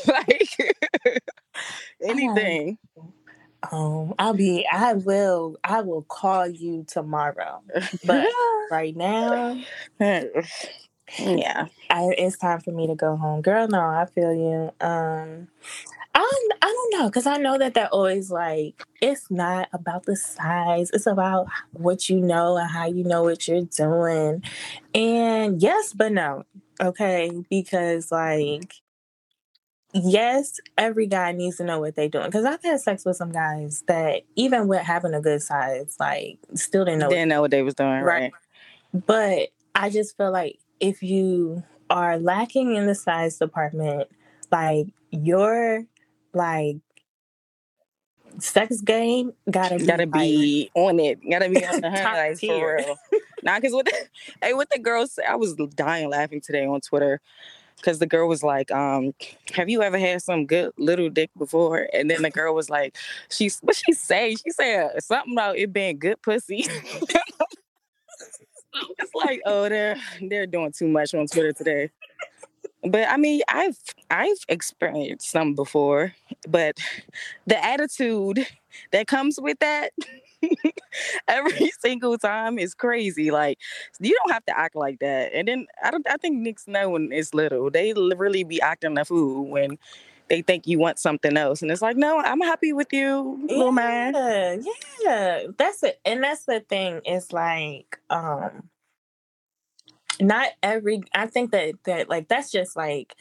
[0.07, 0.75] like
[2.03, 2.79] anything.
[3.73, 4.67] um, I'll be.
[4.71, 5.57] I will.
[5.65, 7.63] I will call you tomorrow.
[8.05, 8.29] But
[8.71, 9.61] right now,
[11.19, 11.67] yeah.
[11.91, 13.43] I, it's time for me to go home.
[13.43, 14.71] Girl, no, I feel you.
[14.81, 15.49] Um,
[16.23, 20.17] I I don't know because I know that they're always like it's not about the
[20.17, 20.91] size.
[20.93, 24.43] It's about what you know and how you know what you're doing.
[24.95, 26.45] And yes, but no.
[26.81, 28.75] Okay, because like
[29.93, 32.27] yes, every guy needs to know what they're doing.
[32.27, 36.39] Because I've had sex with some guys that even with having a good size, like
[36.55, 37.07] still didn't know.
[37.07, 38.33] what Didn't know what they was doing, Right.
[38.93, 39.07] right?
[39.07, 44.09] but I just feel like if you are lacking in the size department,
[44.51, 45.85] like your
[46.35, 46.77] like
[48.39, 51.19] sex game gotta be Gotta like, be on it.
[51.29, 52.97] Gotta be on the highlights for real.
[53.43, 53.95] Nah, cause what the,
[54.43, 57.21] hey, what the girls I was dying laughing today on Twitter.
[57.77, 59.15] because the girl was like, um,
[59.55, 62.97] "Have you ever had some good little dick before?" And then the girl was like,
[63.31, 64.35] "She's what she say?
[64.37, 66.67] She said something about it being good pussy."
[68.99, 71.91] it's like, oh, they're they're doing too much on Twitter today.
[72.83, 73.79] But I mean, I've
[74.11, 76.15] I've experienced some before,
[76.49, 76.79] but
[77.47, 78.47] the attitude
[78.93, 79.93] that comes with that
[81.29, 83.31] every single time is crazy.
[83.31, 83.59] Like
[84.01, 85.33] you don't have to act like that.
[85.35, 87.71] And then I don't I think Nick's know when it's little.
[87.71, 89.79] They really be acting a fool when
[90.29, 91.61] they think you want something else.
[91.61, 94.65] And it's like, no, I'm happy with you, little yeah, man.
[95.03, 95.43] Yeah.
[95.59, 96.01] That's it.
[96.05, 97.01] And that's the thing.
[97.05, 98.70] It's like, um,
[100.21, 103.17] not every I think that that like that's just like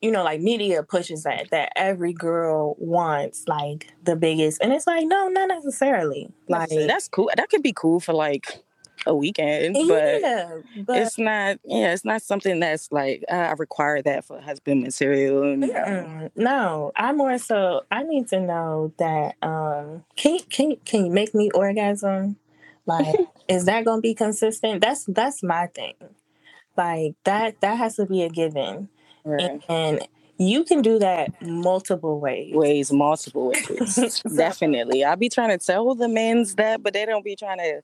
[0.00, 4.86] you know, like media pushes that that every girl wants like the biggest, and it's
[4.86, 6.30] like no, not necessarily.
[6.48, 7.30] Like that's cool.
[7.36, 8.62] That could be cool for like
[9.06, 11.58] a weekend, but, yeah, but it's not.
[11.64, 15.42] Yeah, it's not something that's like uh, I require that for husband material.
[15.42, 16.30] And, mm-mm.
[16.34, 21.34] no, i'm more so I need to know that um can can can you make
[21.34, 22.36] me orgasm?
[22.86, 23.16] Like,
[23.48, 24.80] is that gonna be consistent?
[24.80, 25.94] That's that's my thing.
[26.76, 28.88] Like that that has to be a given.
[29.24, 29.62] right.
[29.68, 30.06] And
[30.38, 32.54] you can do that multiple ways.
[32.54, 34.22] ways, multiple ways.
[34.36, 35.04] Definitely.
[35.04, 37.82] I be trying to tell the men's that, but they don't be trying to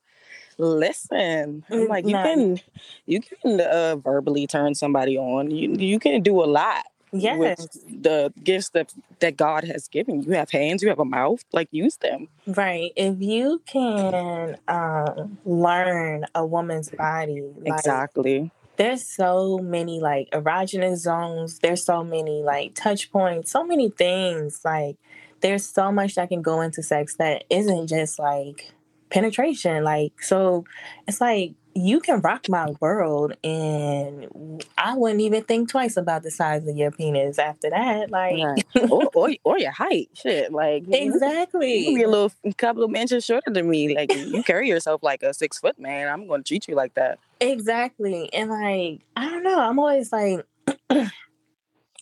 [0.58, 1.64] listen.
[1.70, 2.60] I'm Mm, like, you can
[3.06, 5.50] you can uh, verbally turn somebody on.
[5.50, 6.84] You you can do a lot
[7.20, 7.66] Yes.
[7.88, 10.22] the gifts that that God has given.
[10.22, 12.28] You have hands, you have a mouth, like use them.
[12.46, 12.92] Right.
[12.96, 18.50] If you can um, learn a woman's body, like, exactly.
[18.76, 24.60] there's so many like erogenous zones, there's so many like touch points, so many things.
[24.64, 24.96] Like,
[25.40, 28.72] there's so much that can go into sex that isn't just like
[29.10, 29.84] penetration.
[29.84, 30.64] Like, so
[31.06, 36.30] it's like you can rock my world, and I wouldn't even think twice about the
[36.30, 38.10] size of your penis after that.
[38.10, 38.90] Like, Right.
[38.90, 40.08] or, or or your height.
[40.14, 40.52] Shit.
[40.52, 41.84] Like you- You exactly.
[41.84, 43.94] can be a little couple of inches shorter than me.
[43.94, 46.08] Like you carry yourself like a six foot man.
[46.08, 47.18] I'm gonna treat you like that.
[47.40, 48.32] Exactly.
[48.32, 50.44] And like, I don't know, I'm always like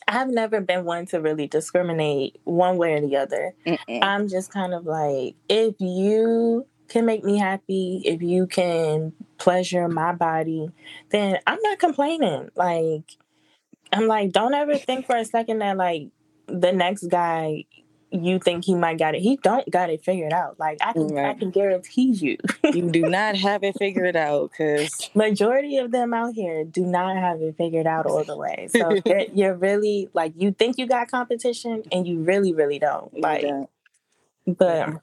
[0.06, 3.54] I've never been one to really discriminate one way or the other.
[3.66, 3.98] Mm-mm.
[4.02, 9.88] I'm just kind of like, if you can make me happy, if you can pleasure
[9.88, 10.70] my body,
[11.10, 12.50] then I'm not complaining.
[12.54, 13.16] Like,
[13.92, 16.08] I'm like, don't ever think for a second that like
[16.46, 17.64] the next guy
[18.22, 19.22] you think he might got it.
[19.22, 20.58] He don't got it figured out.
[20.58, 22.36] Like I can I can guarantee you.
[22.72, 27.16] you do not have it figured out because majority of them out here do not
[27.16, 28.68] have it figured out all the way.
[28.70, 33.18] So you're, you're really like you think you got competition and you really really don't.
[33.18, 33.46] Like,
[34.46, 35.02] but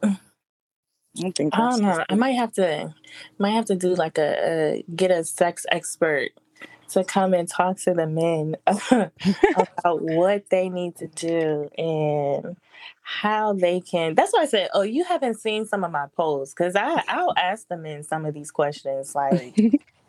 [1.18, 2.04] I don't think I don't know.
[2.10, 2.94] I might have to
[3.38, 6.32] might have to do like a, a get a sex expert
[6.90, 12.58] to come and talk to the men about what they need to do and
[13.02, 16.54] how they can that's why I said, Oh, you haven't seen some of my posts
[16.54, 19.56] because I I'll ask them in some of these questions like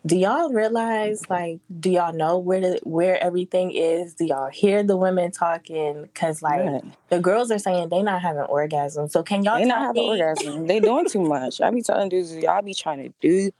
[0.05, 4.83] do y'all realize like do y'all know where the, where everything is do y'all hear
[4.83, 6.85] the women talking because like Right.
[7.09, 10.09] the girls are saying they not having orgasms so can y'all They not having me
[10.21, 10.67] orgasm.
[10.67, 11.61] They doing too much.
[11.61, 13.51] I be telling dudes, y'all be trying to do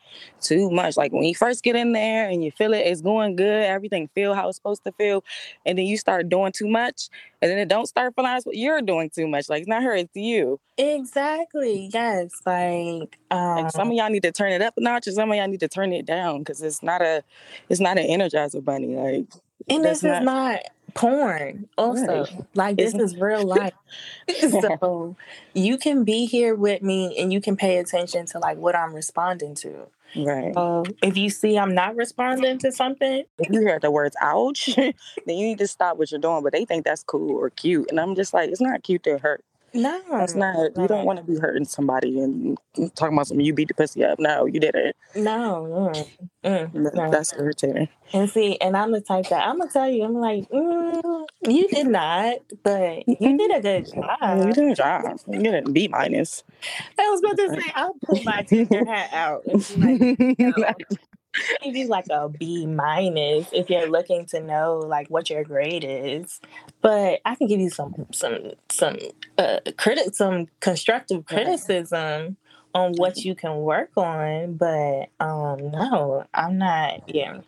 [0.41, 0.97] too much.
[0.97, 4.09] Like when you first get in there and you feel it, it's going good, everything
[4.15, 5.25] feel how it's supposed to feel,
[5.65, 7.09] and then you start doing too much,
[7.43, 9.51] and then it don't start feeling as you're doing too much.
[9.51, 10.61] Like it's not her, it's you.
[10.79, 15.07] exactly yes like um Like some of y'all need to turn it up a notch,
[15.09, 17.23] and some of y'all need to turn it down because it's not a,
[17.69, 18.97] it's not an energizer bunny.
[18.97, 19.27] Like
[19.69, 20.61] and this is not
[20.95, 22.47] porn also Right.
[22.55, 23.73] like this is real life
[24.51, 25.17] so
[25.55, 28.95] you can be here with me and you can pay attention to like what i'm
[28.95, 30.55] responding to right.
[30.55, 34.71] so if you see i'm not responding to something if you hear the words ouch,
[34.77, 34.95] then
[35.27, 36.43] you need to stop what you're doing.
[36.43, 37.91] But they think that's cool or cute.
[37.91, 39.45] And I'm just like, it's not cute to hurt.
[39.75, 42.59] No That's not you don't want to be hurting somebody and
[42.95, 44.19] talking about something you beat the pussy up.
[44.19, 44.97] No, you didn't.
[45.17, 46.09] no mm,
[46.45, 47.11] mm, no.
[47.11, 47.89] That's irritating.
[48.13, 51.69] and see and i'm the type that i'm gonna tell you i'm like mm, you
[51.69, 54.47] did not but you did a good job.
[54.47, 55.19] you did a job.
[55.29, 56.43] You get a B minus.
[56.99, 60.97] i was about to say i'll pull my teacher hat out and be like no.
[61.63, 65.85] Give you like a B minus if you're looking to know like what your grade
[65.87, 66.41] is.
[66.81, 68.99] But I can give you some some some
[69.39, 72.37] uh critic some constructive criticism
[72.75, 74.55] on what you can work on.
[74.55, 77.41] But um no, I'm not yeah.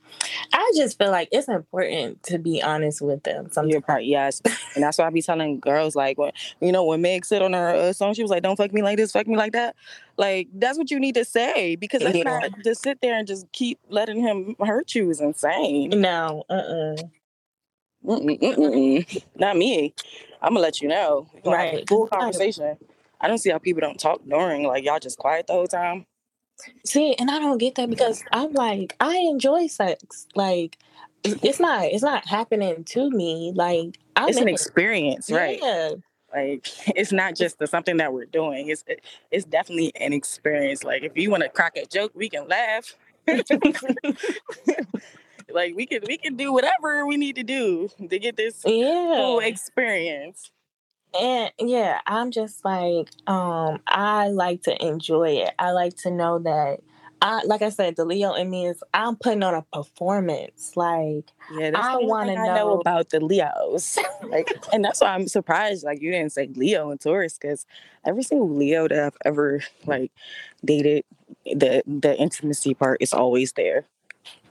[0.53, 3.73] I just feel like it's important to be honest with them sometimes.
[3.73, 4.41] You're part, yes,
[4.75, 7.53] and that's why I be telling girls like when you know when Meg said on
[7.53, 9.77] her uh, song she was like, "Don't fuck me like this, fuck me like that."
[10.17, 12.25] Like that's what you need to say because it's Yeah.
[12.25, 15.91] not to sit there and just keep letting him hurt you is insane.
[16.01, 16.97] No, uh uh
[18.05, 19.23] Mm-mm, mm-mm.
[19.37, 19.95] Not me.
[20.43, 21.27] I'm gonna let you know.
[21.45, 21.89] Right.
[21.89, 22.77] full conversation.
[23.25, 24.65] I don't see how people don't talk during.
[24.65, 26.05] Like y'all just quiet the whole time.
[26.85, 30.27] See, and I don't get that because I'm like, I enjoy sex.
[30.35, 30.77] Like,
[31.25, 33.53] it's not, it's not happening to me.
[33.55, 34.53] Like, I'm it's an it.
[34.53, 35.59] experience, right?
[35.61, 35.93] Yeah,
[36.35, 38.69] Like it's not just the, something that we're doing.
[38.69, 38.85] It's
[39.31, 40.85] it's definitely an experience.
[40.85, 42.95] Like if you want to crack a joke, we can laugh.
[45.51, 49.41] like we can we can do whatever we need to do to get this full
[49.41, 49.49] yeah.
[49.49, 50.51] experience.
[51.19, 55.55] And yeah, I'm just like, um, I like to enjoy it.
[55.59, 56.81] I like to know that
[57.23, 60.73] I like I said, the Leo in me is I'm putting on a performance.
[60.77, 61.25] Like
[61.59, 63.99] Yeah, that's I wanna know know- about the Leos.
[64.25, 65.85] Like, and that's why I'm surprised.
[65.85, 67.67] Like, you didn't say Leo and Taurus, because
[68.07, 70.11] every single Leo that I've ever like
[70.65, 71.05] dated,
[71.45, 73.85] the the intimacy part is always there.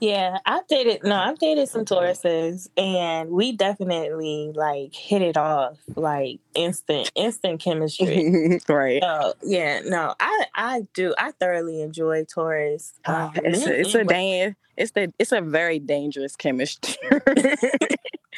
[0.04, 5.78] Yeah, I've dated no, I've dated some Tauruses and we definitely like hit it off
[5.96, 8.60] like instant instant chemistry.
[8.68, 9.02] right.
[9.02, 12.92] So yeah, no, I I do I thoroughly enjoy Taurus.
[13.06, 16.96] Uh, Um, it's a, it's a dang, it's the it's a very dangerous chemistry.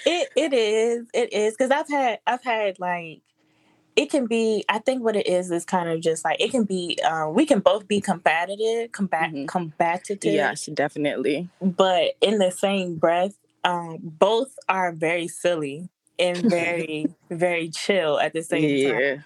[0.04, 3.22] It it is it is because I've had I've had like
[3.97, 6.64] it can be I think what it is is kind of just like it can
[6.64, 9.49] be um, we can both be competitive combat Mhm.
[9.49, 11.49] combative yes, definitely.
[11.61, 15.88] but in the same breath, um, both are very silly
[16.18, 19.01] and very, very chill at the same time.
[19.01, 19.16] Yeah.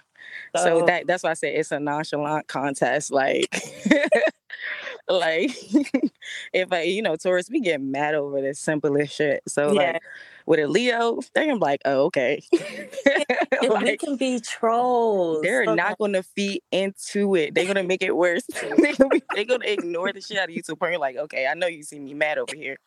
[0.55, 3.11] So, that that's why I say it's a nonchalant contest.
[3.11, 3.47] Like,
[5.07, 5.51] like
[6.53, 9.41] if I, you know, Taurus, we get mad over the simplest shit.
[9.47, 10.01] So yeah, like
[10.45, 12.41] with a Leo, they're gonna be like, oh, okay.
[13.61, 15.41] and we can be trolls.
[15.41, 17.55] they're So, not gonna feed into it.
[17.55, 18.43] They're gonna make it worse.
[18.77, 18.93] they're,
[19.33, 21.67] they're gonna ignore the shit out of you to point you're like, okay, I know
[21.67, 22.77] you see me mad over here.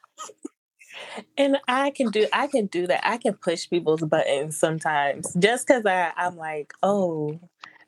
[1.37, 3.07] and I can do, I can do that.
[3.07, 7.39] I can push people's buttons sometimes just because I, I'm like, oh,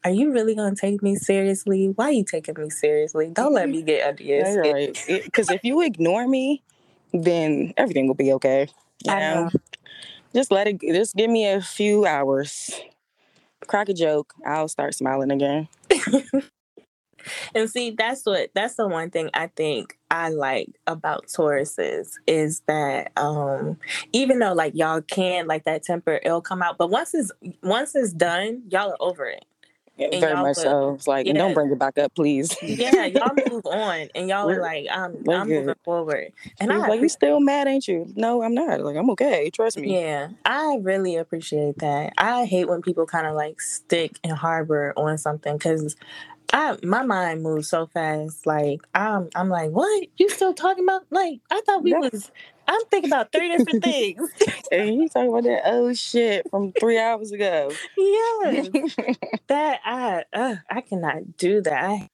[0.04, 1.88] are you really gonna take me seriously?
[1.96, 3.30] Why are you taking me seriously?
[3.32, 4.72] Don't let me get under your skin.
[4.72, 5.04] right.
[5.24, 6.62] Because if you ignore me,
[7.12, 8.68] then everything will be okay.
[9.05, 9.44] You know?
[9.44, 9.51] know.
[10.34, 10.80] Just let it.
[10.80, 12.80] Just give me a few hours.
[13.66, 14.34] Crack a joke.
[14.47, 15.68] I'll start smiling again.
[17.55, 22.62] And see, that's what that's the one thing I think I like about Tauruses is
[22.66, 23.78] that um
[24.12, 27.32] even though like y'all can like that temper it'll come out, but once it's
[27.62, 29.44] once it's done, y'all are over it.
[29.99, 30.94] And very y'all much would- so.
[30.94, 31.32] It's like, yeah.
[31.32, 32.55] don't bring it back up, please.
[32.62, 35.61] Yeah, y'all move on and y'all are like, I'm we're I'm good.
[35.61, 36.32] moving forward.
[36.61, 38.07] And And I like, you still mad, ain't you?
[38.14, 38.80] No, I'm not.
[38.80, 39.51] Like, I'm okay.
[39.51, 39.99] Trust me.
[40.01, 42.12] yeah, I really appreciate that.
[42.18, 45.97] I hate when people kind of like stick and harbor on something because
[46.53, 48.47] I my mind moves so fast.
[48.47, 50.07] Like I'm I'm like, what?
[50.18, 51.03] You still talking about?
[51.11, 52.30] Like I thought we was.
[52.68, 54.30] I'm thinking about three different things.
[54.72, 57.70] And you talking about that old shit from three hours ago.
[57.96, 58.62] Yeah.
[59.46, 61.84] that I uh, I cannot do that.
[61.84, 62.08] I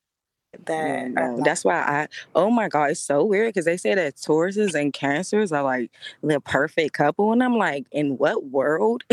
[0.66, 2.08] that a no, that's why I.
[2.34, 5.90] Oh my god, it's so weird because they say that Tauruses and Cancers are like
[6.22, 9.04] the perfect couple, and I'm like, in what world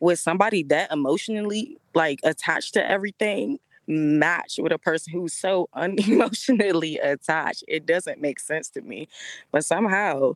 [0.00, 6.98] would somebody that emotionally like attached to everything match with a person who's so unemotionally
[7.04, 7.64] attached?
[7.66, 9.08] It doesn't make sense to me,
[9.50, 10.34] but somehow.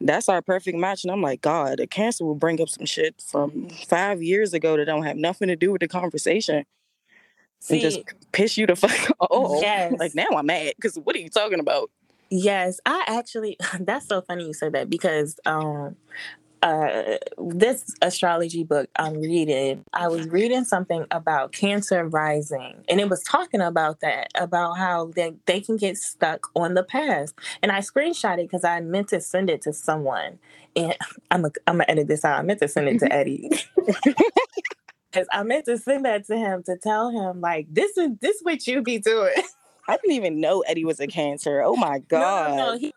[0.00, 3.20] That's our perfect match, and I'm like, God, a cancer will bring up some shit
[3.20, 6.64] from five years ago that don't have nothing to do with the conversation,
[7.68, 8.00] and just
[8.32, 9.62] piss you the fuck off.
[9.62, 11.90] yes, Like now I'm mad because what are you talking about?
[12.30, 12.80] yes.
[12.86, 15.96] I actually that's so funny you said that because um
[16.62, 23.08] uh this astrology book I'm reading, I was reading something about cancer rising and it
[23.08, 27.34] was talking about that, about how they, they can get stuck on the past.
[27.62, 30.38] And I screenshot it because I meant to send it to someone.
[30.76, 30.96] And
[31.30, 32.38] I'm a, I'm gonna edit this out.
[32.38, 33.50] I meant to send it to Eddie.
[35.12, 38.38] Cause I meant to send that to him to tell him like this is this
[38.42, 39.32] what you be doing.
[39.88, 41.62] I didn't even know Eddie was a cancer.
[41.62, 42.50] Oh my god.
[42.56, 42.94] no, no, he-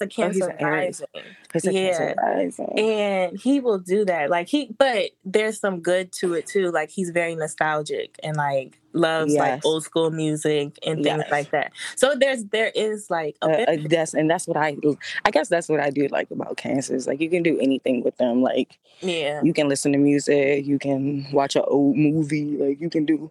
[0.00, 1.06] a Oh, cancer an rising.
[1.52, 2.22] He's a cancer yeah.
[2.28, 2.78] rising.
[2.78, 6.90] and he will do that like he but there's some good to it too like
[6.90, 11.30] he's very nostalgic and like loves like old school music and things Yes.
[11.30, 14.76] like that so there's there is like a Uh, uh, that's and that's what I
[15.24, 17.06] I guess that's what I do like about cancers.
[17.06, 18.42] Like you can do anything with them.
[18.42, 22.90] Like yeah you can listen to music, you can watch an old movie, like you
[22.90, 23.30] can do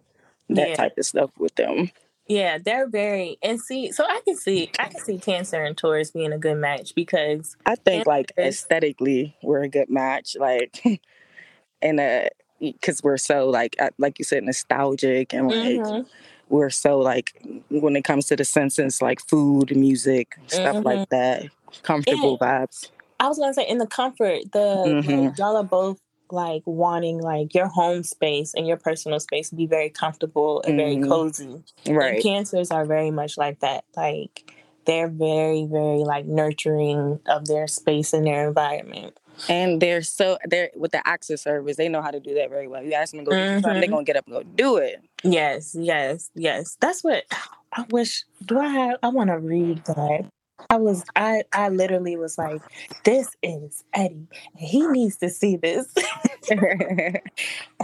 [0.50, 0.74] that Yeah.
[0.76, 1.90] type of stuff with them.
[2.26, 6.10] Yeah they're very and see so i can see i can see cancer and taurus
[6.10, 10.36] being a good match because I think like aesthetically we're a good match.
[10.38, 10.82] Like
[11.82, 12.28] and uh
[12.60, 16.06] because we're so like uh, like you said nostalgic and like Mhm.
[16.48, 17.32] we're so like
[17.70, 20.84] when it comes to the senses like food music stuff Mhm.
[20.84, 21.42] like that
[21.82, 25.28] comfortable vibes I was gonna say in the comfort, the Mhm.
[25.28, 25.98] like, y'all are both
[26.30, 30.76] like wanting like your home space and your personal space to be very comfortable and
[30.76, 31.08] very Mhm.
[31.08, 31.62] cozy.
[31.86, 32.22] And Right.
[32.22, 33.84] cancers are very much like that.
[33.96, 34.52] Like
[34.86, 39.18] they're very, very like nurturing of their space and their environment.
[39.48, 42.68] And they're so they're with the access service, they know how to do that very
[42.68, 42.82] well.
[42.82, 45.02] You ask them to go you something, they're gonna get up and go do it.
[45.22, 46.76] Yes, yes, yes.
[46.80, 47.24] That's what
[47.72, 48.24] I wish.
[48.44, 48.98] Do I have?
[49.02, 50.26] I want to read that.
[50.70, 51.04] I was.
[51.16, 51.44] I.
[51.52, 52.62] I literally was like,
[53.04, 55.86] "This is Eddie, and he needs to see this."
[56.50, 57.20] and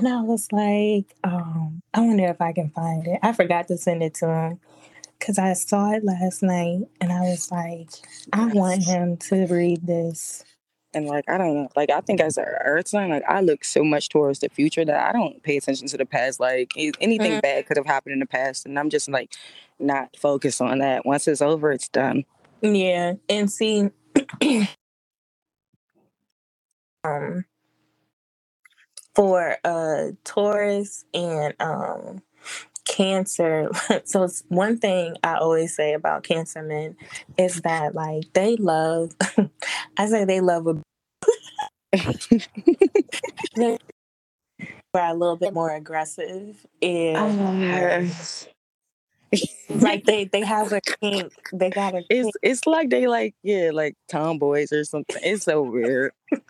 [0.08, 4.02] I was like, um, "I wonder if I can find it." I forgot to send
[4.02, 4.60] it to him
[5.18, 7.90] because I saw it last night, and I was like,
[8.32, 10.44] "I want him to read this."
[10.92, 13.64] and like I don't know, like I think as an earth sign, like I look
[13.64, 16.40] so much towards the future that I don't pay attention to the past.
[16.40, 17.42] Like anything Mhm.
[17.42, 19.32] bad could have happened in the past, and I'm just like
[19.78, 21.06] not focused on that.
[21.06, 22.24] Once it's over, it's done.
[22.62, 23.90] Yeah, and see,
[27.04, 27.44] um,
[29.14, 32.22] for uh Taurus and um
[32.86, 33.70] Cancer.
[34.04, 36.96] So it's one thing I always say about Cancer men
[37.38, 39.12] is that like they love.
[39.96, 40.76] I say they love a
[43.56, 43.78] they're
[44.94, 47.56] a little bit more aggressive and
[49.70, 51.32] like they they have a kink.
[51.52, 52.34] They got a it's kink.
[52.42, 55.20] it's like they like yeah like tomboys or something.
[55.22, 56.12] It's so weird.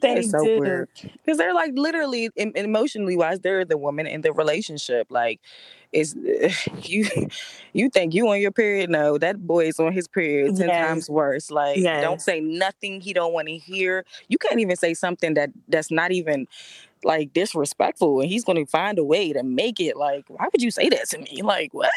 [0.00, 0.60] They it's so do.
[0.60, 5.06] weird because they're like literally em- emotionally wise, they're the woman in the relationship.
[5.10, 5.40] Like,
[5.92, 6.14] is
[6.82, 7.06] you
[7.72, 8.90] you think you on your period?
[8.90, 10.86] No, that boy is on his period ten Yes.
[10.88, 11.50] times worse.
[11.50, 12.02] Like, Yes.
[12.02, 14.04] don't say nothing he don't want to hear.
[14.28, 16.46] You can't even say something that that's not even
[17.04, 20.24] like disrespectful, and he's going to find a way to make it like.
[20.28, 21.42] Why would you say that to me?
[21.44, 21.90] Like, what?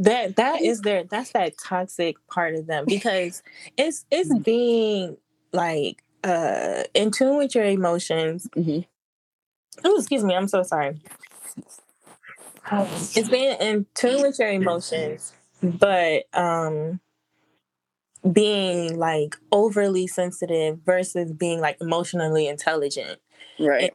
[0.00, 3.42] that that is their that's that toxic part of them because
[3.76, 4.44] it's it's Mhm.
[4.44, 5.16] being
[5.52, 8.80] like uh in tune with your emotions mm-hmm.
[9.84, 11.00] oh excuse me i'm so sorry
[12.72, 15.32] it's being in tune with your emotions
[15.62, 17.00] but um
[18.32, 23.18] being like overly sensitive versus being like emotionally intelligent
[23.58, 23.92] Right.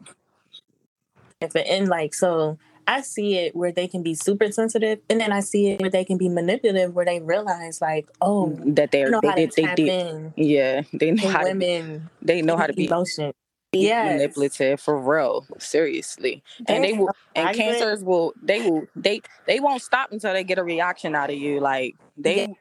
[1.53, 5.31] It and like so I see it where they can be super sensitive, and then
[5.31, 8.91] I see it where they can be manipulative, where they realize like, oh, mm, that
[8.91, 12.41] they're I they to did they did yeah they know to how to women they
[12.41, 13.33] know how to be emotion.
[13.71, 14.13] Yes.
[14.13, 17.57] manipulative for real seriously and they will and vibrant.
[17.57, 21.35] cancers will they will they they won't stop until they get a reaction out of
[21.35, 22.53] you like they Yeah.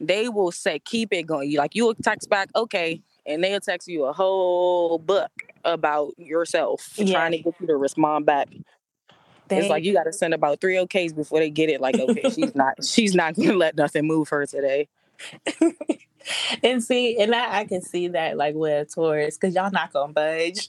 [0.00, 3.88] they will say keep it going you like you'll text back okay and they'll text
[3.88, 5.30] you a whole book
[5.64, 7.12] about yourself Yeah.
[7.12, 8.48] trying to get you to respond back
[9.48, 11.98] They, it's like you got to send about three OKs before they get it like
[11.98, 14.88] okay she's not she's not gonna let nothing move her today
[16.62, 19.92] and see, and I, I can see that like with a Taurus, because y'all not
[19.92, 20.68] gonna budge.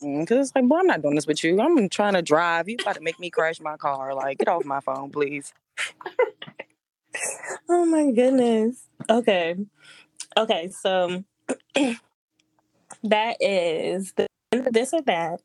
[0.00, 1.60] Because it's like, boy, I'm not doing this with you.
[1.60, 2.68] I'm trying to drive.
[2.68, 4.14] You about to make me crash my car.
[4.14, 5.52] Like, get off my phone, please.
[7.68, 8.84] Oh my goodness.
[9.08, 9.56] Okay.
[10.36, 11.24] Okay, so
[13.02, 14.26] that is the
[14.70, 15.40] this or that.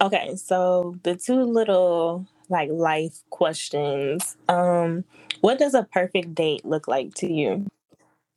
[0.00, 4.36] Okay, so the two little like life questions.
[4.48, 5.04] Um,
[5.40, 7.66] what does a perfect date look like to you?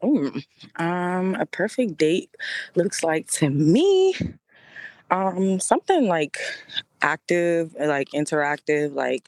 [0.03, 0.43] Mm.
[0.77, 2.33] Um, a perfect date
[2.75, 4.15] looks like to me,
[5.11, 6.37] um, something like
[7.01, 9.27] active, like interactive, like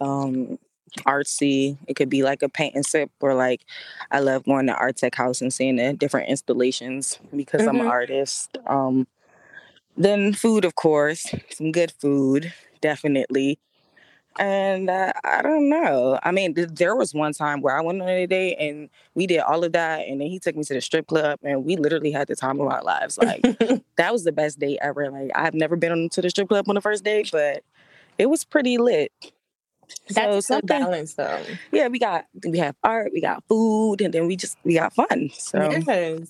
[0.00, 0.58] um
[1.00, 1.76] artsy.
[1.86, 3.62] It could be like a paint and sip or like
[4.10, 8.56] I love going to ARTECHOUSE and seeing the different installations because I'm an artist.
[8.66, 9.06] Um
[9.96, 13.58] then food of course, some good food, definitely.
[14.38, 16.18] And uh, I don't know.
[16.22, 19.26] I mean, th- there was one time where I went on a date and we
[19.26, 21.76] did all of that, and then he took me to the strip club, and we
[21.76, 23.18] literally had the time of our lives.
[23.18, 23.42] Like
[23.96, 25.10] that was the best date ever.
[25.10, 27.62] Like I've never been on to the strip club on the first date, but
[28.18, 29.12] it was pretty lit.
[30.08, 31.42] So That's good something, balance though.
[31.72, 31.88] yeah.
[31.88, 35.30] We got we have art, we got food, and then we just we got fun.
[35.32, 36.28] So Yes.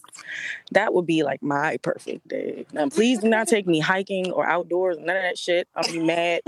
[0.72, 2.66] that would be like my perfect day.
[2.72, 5.68] Now, please do not take me hiking or outdoors, none of that shit.
[5.74, 6.40] I'll be mad.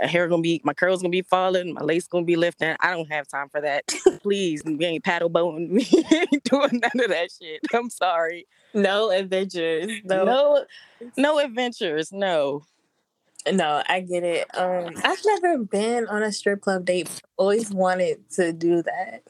[0.00, 2.76] my hair gonna be, my curls gonna be falling, my lace gonna be lifting.
[2.80, 3.84] I don't have time for that.
[4.22, 7.60] Please, we ain't paddle boating, we ain't doing none of that shit.
[7.74, 8.46] I'm sorry.
[8.74, 9.90] No adventures.
[10.04, 10.24] No.
[10.24, 10.64] No,
[11.16, 12.12] no adventures.
[12.12, 12.64] No.
[13.50, 14.46] No, I get it.
[14.56, 17.22] Um, I've never been on a strip club date.
[17.36, 19.22] Always wanted to do that.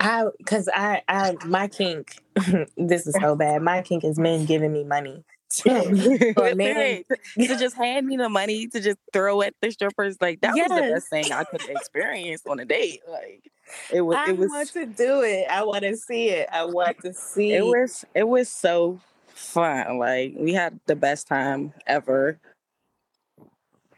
[0.00, 2.16] I, cause I, I, my kink.
[2.76, 3.62] this is so bad.
[3.62, 5.24] My kink is men giving me money.
[5.66, 7.04] Wait, man.
[7.38, 10.68] to just hand me the money to just throw at the strippers, like that was
[10.68, 13.02] the best thing I could experience on a date.
[13.06, 13.50] Like
[13.92, 15.46] it was, I it was, want to do it.
[15.50, 16.48] I want to see it.
[16.50, 17.52] I want to see.
[17.52, 18.98] it was, it was so
[19.28, 19.98] fun.
[19.98, 22.38] Like we had the best time ever.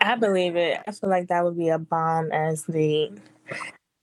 [0.05, 0.79] I believe it.
[0.87, 3.11] I feel like that would be a bomb as the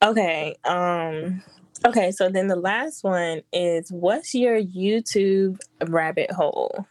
[0.03, 0.55] Okay.
[0.65, 1.43] Um
[1.85, 6.87] okay, so then the last one is what's your YouTube rabbit hole?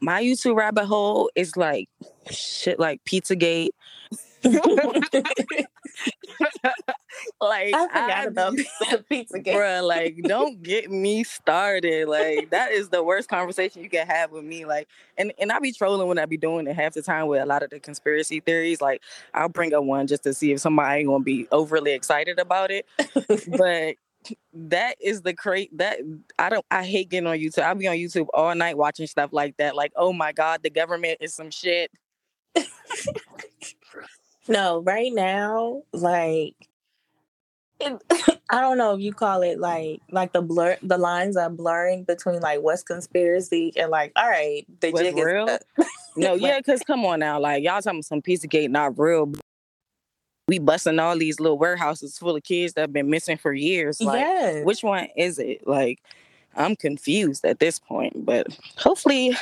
[0.00, 1.90] My YouTube rabbit hole is like
[2.30, 3.68] shit like Pizzagate.
[7.40, 8.54] like I forgot about
[9.10, 9.54] Pizzagate.
[9.54, 12.08] Bruh, like don't get me started.
[12.08, 14.64] Like that is the worst conversation you can have with me.
[14.64, 14.88] Like
[15.18, 17.46] and and I be trolling when I be doing it half the time with a
[17.46, 18.80] lot of the conspiracy theories.
[18.80, 19.02] Like
[19.34, 22.70] I'll bring up one just to see if somebody ain't gonna be overly excited about
[22.70, 22.86] it.
[23.58, 23.96] but
[24.52, 25.98] that is the crate that
[26.38, 27.62] I don't I hate getting on YouTube.
[27.62, 29.74] I'll be on YouTube all night watching stuff like that.
[29.74, 31.90] Like, oh my God, the government is some shit.
[34.48, 36.54] No, right now, like
[37.80, 38.02] it,
[38.50, 42.04] I don't know if you call it like like the blur the lines are blurring
[42.04, 45.48] between like what's conspiracy and like all right the What's jig real?
[45.48, 45.86] is
[46.16, 49.32] No, yeah, because come on now, like y'all talking some Pizzagate not real.
[50.48, 54.00] We busting all these little warehouses full of kids that have been missing for years.
[54.00, 54.64] Like, yes.
[54.64, 55.64] which one is it?
[55.64, 56.00] Like,
[56.56, 59.36] I'm confused at this point, but hopefully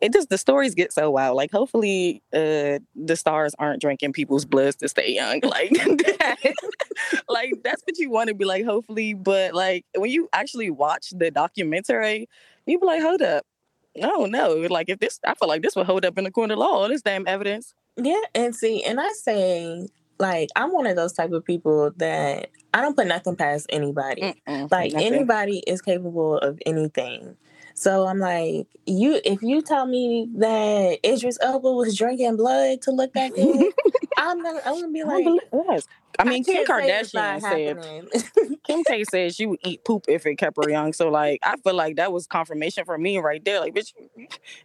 [0.00, 1.36] it just the stories get so wild.
[1.36, 5.40] Like hopefully uh the stars aren't drinking people's bloods to stay young.
[5.48, 5.72] Like
[7.28, 9.14] like that's what you want to be like, hopefully.
[9.14, 12.28] But like when you actually watch the documentary,
[12.66, 13.44] you be like, hold up.
[13.96, 14.54] No, no.
[14.70, 16.66] Like if this I feel like this would hold up in the court of law,
[16.82, 17.74] all this damn evidence.
[17.96, 19.88] Yeah, and see, and I say
[20.18, 24.22] like I'm one of those type of people that I don't put nothing past anybody.
[24.46, 25.14] Mm-mm, Like nothing.
[25.14, 27.36] anybody is capable of anything.
[27.78, 32.90] So I'm like, you if you tell me that Idris Elba was drinking blood to
[32.90, 33.72] look that good,
[34.16, 35.86] I'm gonna I'm gonna be like, yes.
[36.18, 38.58] I mean, Kim can't say it's Kardashian said.
[38.66, 40.92] Kim K said she would eat poop if it kept her young.
[40.92, 43.60] So like I feel like that was confirmation for me right there.
[43.60, 43.92] Like, bitch,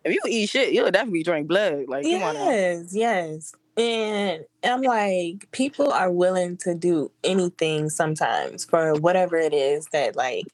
[0.03, 1.85] if you eat shit, you'll definitely drink blood.
[1.87, 2.49] Like, come on now.
[2.49, 3.53] yes, yes.
[3.77, 10.15] And I'm like, people are willing to do anything sometimes for whatever it is that
[10.15, 10.45] like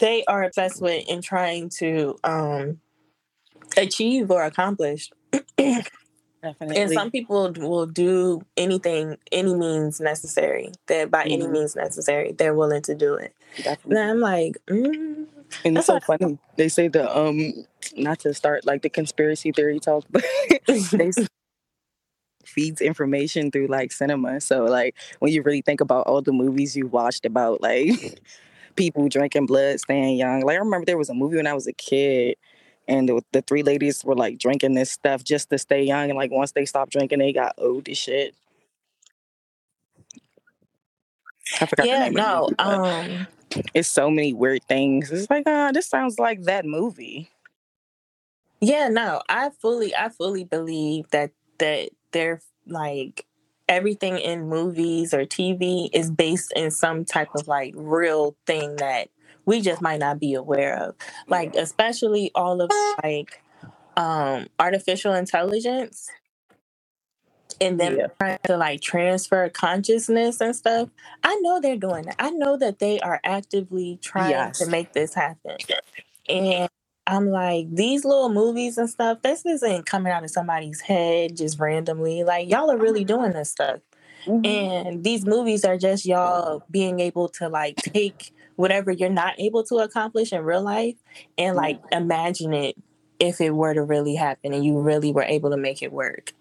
[0.00, 2.80] they are obsessed with and trying to um
[3.76, 5.10] achieve or accomplish.
[6.42, 6.80] Definitely.
[6.82, 10.72] And some people will do anything, any means necessary.
[10.86, 11.52] That by any Mhm.
[11.52, 13.34] means necessary, they're willing to do it.
[13.62, 14.00] Definitely.
[14.00, 15.26] And I'm like, mm,
[15.64, 16.38] And it's so funny.
[16.56, 20.24] They say the um not to start like the conspiracy theory talk, but
[20.66, 21.10] they
[22.44, 24.40] feeds information through like cinema.
[24.40, 28.20] So like when you really think about all the movies you watched about like
[28.76, 30.40] people drinking blood, staying young.
[30.42, 32.36] Like I remember there was a movie when I was a kid.
[32.88, 36.10] And the, the three ladies were like drinking this stuff just to stay young.
[36.10, 38.34] And like once they stopped drinking, they got old as shit.
[41.60, 43.26] I forgot the yeah, name of the no, movie, um,
[43.74, 45.10] it's so many weird things.
[45.10, 47.30] It's like, ah, this sounds like that movie.
[48.60, 53.26] Yeah, no, I fully, I fully believe that that they're like
[53.70, 59.10] everything in movies or TV is based in some type of like real thing that
[59.46, 60.96] we just might not be aware of.
[61.28, 62.70] Like especially all of
[63.04, 63.42] like
[63.96, 66.10] um artificial intelligence
[67.60, 68.08] and then Yeah.
[68.20, 70.90] trying to like transfer consciousness and stuff.
[71.24, 72.16] I know they're doing that.
[72.20, 74.58] I know that they are actively trying Yes.
[74.58, 75.58] to make this happen.
[76.28, 76.70] And
[77.10, 81.58] I'm like, these little movies and stuff, this isn't coming out of somebody's head just
[81.58, 82.22] randomly.
[82.22, 83.18] Like, y'all are really mm-hmm.
[83.18, 83.80] doing this stuff.
[84.26, 84.46] Mm-hmm.
[84.46, 89.64] And these movies are just y'all being able to like take whatever you're not able
[89.64, 90.94] to accomplish in real life
[91.38, 92.76] and like imagine it
[93.20, 96.32] if it were to really happen and you really were able to make it work.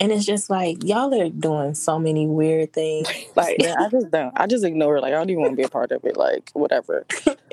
[0.00, 3.08] And it's just like y'all are doing so many weird things.
[3.34, 4.32] Like, yeah, I just don't.
[4.38, 5.00] I just ignore it.
[5.00, 6.18] Like, I don't even want to be a part of it.
[6.18, 7.06] Like, whatever.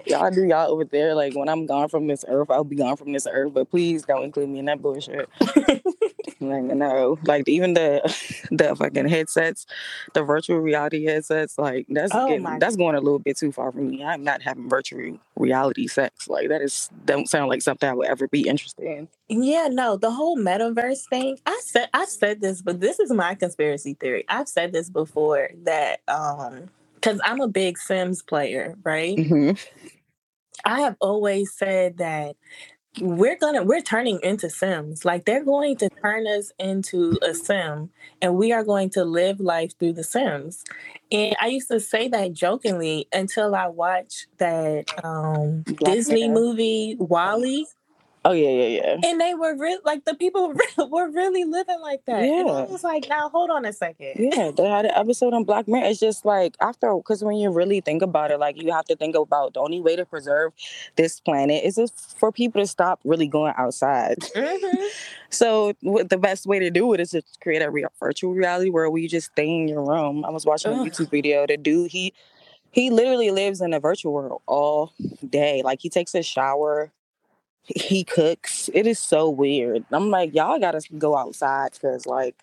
[0.06, 1.16] Y'all do y'all over there.
[1.16, 3.54] Like, when I'm gone from this earth, I'll be gone from this earth.
[3.54, 5.30] But please don't include me in that bullshit.
[6.40, 7.20] like, no.
[7.26, 8.02] Like, even the
[8.52, 9.66] the fucking headsets,
[10.14, 11.58] the virtual reality headsets.
[11.58, 14.04] Like, that's Oh getting, that's going a little bit too far for me.
[14.04, 16.28] I'm not having virtual reality sex.
[16.28, 19.08] Like, that is don't sound like something I would ever be interested in.
[19.30, 21.38] Yeah, no, the whole metaverse thing.
[21.46, 24.26] I said I said this, but this is my conspiracy theory.
[24.30, 29.18] I've said this before that um because I'm a big Sims player, right?
[29.18, 29.52] hmm
[30.66, 32.36] I have always said that
[33.00, 35.06] we're gonna we're turning into Sims.
[35.06, 37.90] Like they're going to turn us into a Sim
[38.22, 40.64] and we are going to live life through the Sims.
[41.12, 47.68] And I used to say that jokingly until I watched that um Disney movie WALL-E.
[48.26, 48.98] Oh yeah, yeah, yeah.
[49.10, 50.54] And they were real, like the people
[50.90, 52.24] were really living like that.
[52.24, 54.14] Yeah, and I was like, now hold on a second.
[54.18, 55.86] Yeah, they had an episode on Black Mirror.
[55.86, 58.96] It's just like after, because when you really think about it, like you have to
[58.98, 60.52] think about the only way to preserve
[60.98, 64.18] this planet is just for people to stop really going outside.
[64.36, 64.84] Mm-hmm.
[65.30, 68.90] so the best way to do it is to create a real virtual reality where
[68.90, 70.26] we just stay in your room.
[70.26, 70.86] I was watching Ugh.
[70.86, 71.48] a YouTube video.
[71.48, 72.14] The dude he
[72.72, 74.94] he literally lives in a virtual world all
[75.28, 75.62] day.
[75.64, 76.92] Like he takes a shower
[77.76, 78.70] he cooks.
[78.74, 79.86] It is so weird.
[79.92, 82.36] I'm like, y'all gotta go outside because like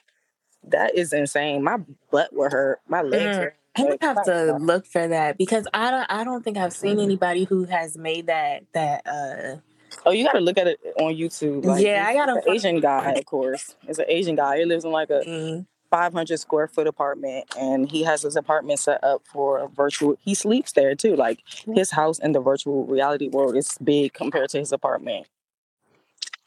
[0.68, 1.62] that is insane.
[1.62, 1.78] My
[2.10, 2.80] butt will hurt.
[2.88, 3.36] My legs.
[3.36, 3.52] Mm.
[3.78, 6.06] I would have to look for that because I don't.
[6.08, 8.64] I don't think I've seen anybody who has made that.
[8.72, 9.06] That.
[9.06, 9.60] uh
[10.04, 11.64] Oh, you gotta look at it on YouTube.
[11.64, 13.76] Like, yeah, I got an Asian guy, of course.
[13.88, 14.58] It's an Asian guy.
[14.58, 15.66] He lives in like a mm.
[15.90, 20.34] 500 square foot apartment and he has his apartment set up for a virtual he
[20.34, 21.40] sleeps there too like
[21.74, 25.26] his house in the virtual reality world is big compared to his apartment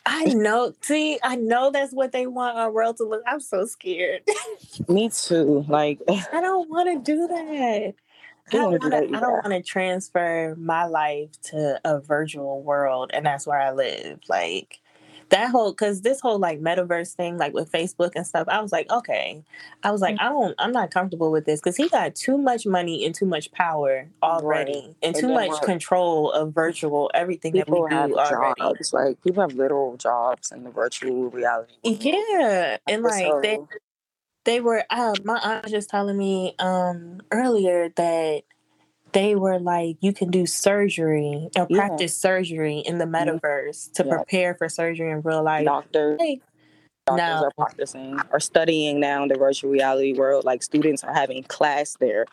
[0.05, 0.73] I know.
[0.81, 3.21] See, I know that's what they want our world to look.
[3.27, 4.23] I'm so scared.
[4.87, 5.65] Me too.
[5.67, 7.93] Like I don't want to do that.
[8.51, 13.71] I don't want to transfer my life to a virtual world, and that's where I
[13.71, 14.19] live.
[14.27, 14.79] Like
[15.29, 18.71] that whole because this whole like metaverse thing like with facebook and stuff i was
[18.71, 19.43] like okay
[19.83, 20.21] i was like mm.
[20.21, 23.25] i don't i'm not comfortable with this because he got too much money and too
[23.25, 24.95] much power already right.
[25.03, 28.93] and, too much control of virtual everything that we do have already jobs.
[28.93, 33.39] like people have literal jobs in the virtual reality yeah and like so...
[33.41, 33.59] they
[34.45, 38.43] they were uh, my aunt was just telling me um earlier that
[39.13, 41.77] they were like, you can do surgery or yeah.
[41.77, 44.15] practice surgery in the metaverse to yeah.
[44.15, 45.65] prepare for surgery in real life.
[45.65, 46.19] Doctors.
[46.19, 46.41] Like,
[47.05, 47.47] Doctors no.
[47.47, 50.45] are practicing or studying now in the virtual reality world.
[50.45, 52.25] Like students are having class there.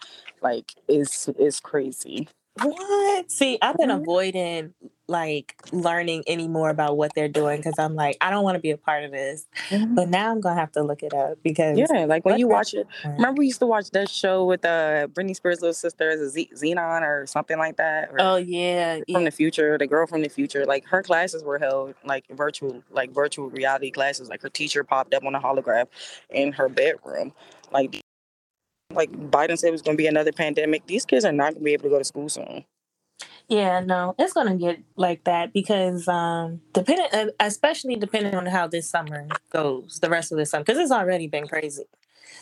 [0.43, 2.29] Like it's it's crazy.
[2.63, 3.31] What?
[3.31, 4.03] See, I've been mm-hmm.
[4.03, 4.75] avoiding
[5.09, 8.61] like learning any more about what they're doing because I'm like, I don't want to
[8.61, 9.47] be a part of this.
[9.69, 9.95] Mm-hmm.
[9.95, 12.75] But now I'm gonna have to look it up because yeah, like when you watch
[12.75, 12.87] it.
[13.05, 16.31] Remember we used to watch that show with uh Britney Spears' little sister as a
[16.31, 18.11] Z- Zenon or something like that.
[18.19, 19.25] Oh yeah, from yeah.
[19.25, 20.65] the future, the girl from the future.
[20.67, 24.29] Like her classes were held like virtual, like virtual reality classes.
[24.29, 25.87] Like her teacher popped up on a holograph
[26.31, 27.33] in her bedroom.
[27.71, 28.01] Like
[28.93, 30.87] like Biden said it was going to be another pandemic.
[30.87, 32.65] These kids are not going to be able to go to school soon.
[33.49, 38.67] Yeah, no, it's gonna get like that because um depending, uh, especially depending on how
[38.67, 41.85] this summer goes, the rest of this summer, because it's already been crazy.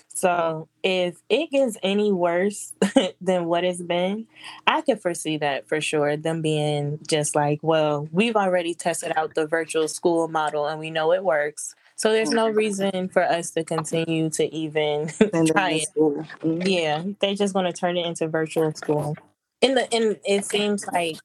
[0.09, 2.73] So if it gets any worse
[3.21, 4.27] than what it's been,
[4.67, 6.17] I could foresee that for sure.
[6.17, 10.91] Them being just like, well, we've already tested out the virtual school model and we
[10.91, 11.75] know it works.
[11.97, 15.09] So there's no reason for us to continue to even
[15.47, 15.89] try it.
[15.97, 16.63] Mm-hmm.
[16.63, 19.17] Yeah, they're just going to turn it into virtual school.
[19.61, 21.19] In the and it seems like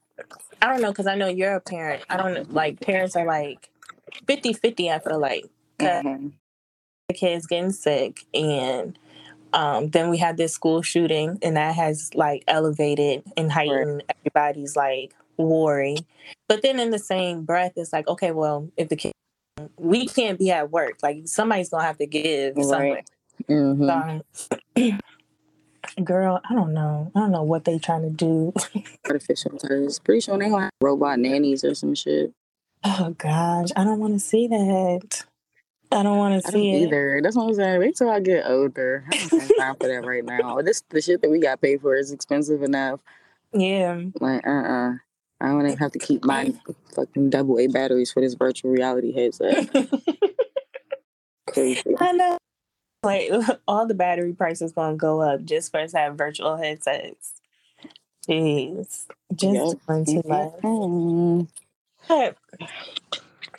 [0.62, 2.04] I don't know because I know you're a parent.
[2.10, 3.70] I don't know, like parents are like
[4.26, 5.46] 50-50, I feel like
[5.80, 6.30] mm-hmm.
[7.08, 8.98] the kids getting sick and
[9.54, 14.18] um, then we had this school shooting and that has like elevated and heightened right.
[14.18, 15.98] everybody's like worry.
[16.48, 19.14] But then in the same breath, it's like, okay, well, if the kid
[19.78, 20.98] we can't be at work.
[21.02, 22.66] Like somebody's gonna have to give right.
[22.66, 23.04] somewhere.
[23.50, 24.20] Mm-hmm.
[24.34, 24.58] So,
[26.04, 27.12] girl, I don't know.
[27.16, 28.54] I don't know what they trying to do.
[29.06, 30.00] Artificial intelligence.
[30.00, 32.34] Pretty sure they have robot nannies or some shit.
[32.84, 35.26] Oh gosh, I don't want to see that.
[35.92, 37.20] I don't want to see it either.
[37.24, 37.80] That's what I'm saying.
[37.80, 39.06] Wait till I get older.
[39.12, 40.62] I don't have time for that right now.
[40.62, 43.00] This the shit that we got paid for is expensive enough.
[43.54, 44.02] Yeah.
[44.20, 44.90] Like uh uh-uh.
[44.90, 44.94] uh
[45.42, 46.54] I don't even have to keep my
[46.96, 49.70] fucking double A batteries for this virtual reality headset.
[51.48, 51.96] Crazy.
[52.00, 52.38] I know.
[53.04, 53.32] Like
[53.68, 57.34] all the battery prices gonna go up just for us to have virtual headsets.
[58.28, 59.06] Jeez.
[59.34, 60.06] Just yep.
[60.06, 61.48] too much.
[62.08, 62.38] But,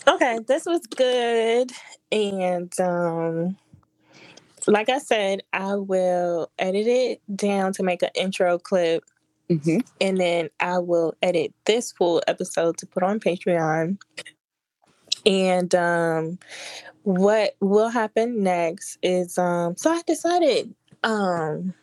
[0.07, 1.72] okay, this was good.
[2.12, 3.57] And um
[4.66, 9.05] like I said, I will edit it down to make an intro clip
[9.51, 9.78] Mm-hmm.
[10.01, 13.99] And then I will edit this full episode to put on Patreon.
[15.26, 16.38] And um,
[17.11, 21.74] what will happen next is um, so I decided um,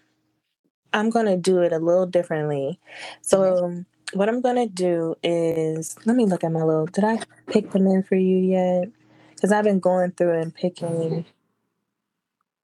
[0.93, 2.79] I'm going to do it a little differently.
[3.21, 3.81] So, mm-hmm.
[4.17, 7.71] what I'm going to do is let me look at my little, did I pick
[7.71, 8.89] them in for you yet?
[9.35, 11.25] Because I've been going through and picking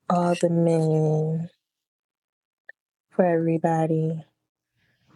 [0.10, 1.50] all the men
[3.12, 4.24] for everybody.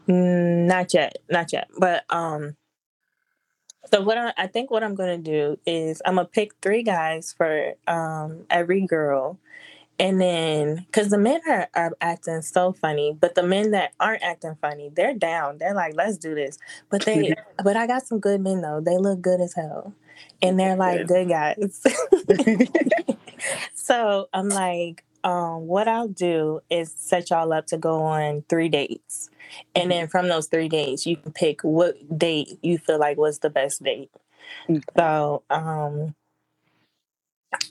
[0.07, 1.69] Mm, not yet, not yet.
[1.79, 2.55] But um,
[3.85, 7.33] so what I, I think what I'm gonna do is I'm gonna pick three guys
[7.35, 9.39] for um every girl,
[9.99, 14.23] and then because the men are, are acting so funny but the men that aren't
[14.23, 15.57] acting funny they're down.
[15.57, 16.57] They're like let's do this.
[16.89, 18.81] But they but i got some good men though.
[18.81, 19.93] They look good as hell.
[20.41, 21.83] And they're like good guys.
[23.75, 28.69] So i'm like um, what I'll do is set y'all up to go on three
[28.69, 29.29] dates.
[29.75, 29.89] And mm-hmm.
[29.89, 33.49] then from those three dates, you can pick what date you feel like was the
[33.49, 34.11] best date.
[34.69, 34.81] Okay.
[34.97, 36.15] So um,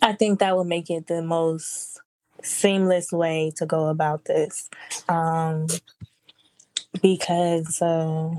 [0.03, 2.01] I think that would make it the most
[2.43, 4.69] seamless way to go about this.
[5.09, 5.67] Um,
[7.03, 8.31] because uh,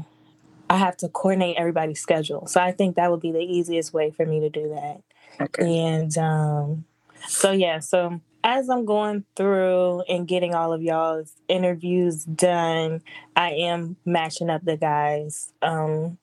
[0.69, 2.47] I have to coordinate everybody's schedule.
[2.47, 5.01] So I think that would be the easiest way for me to do that.
[5.39, 5.79] Okay.
[5.79, 6.85] And um,
[7.27, 13.01] so, yeah, so as I'm going through and getting all of y'all's interviews done,
[13.35, 16.17] I am matching up the guys um,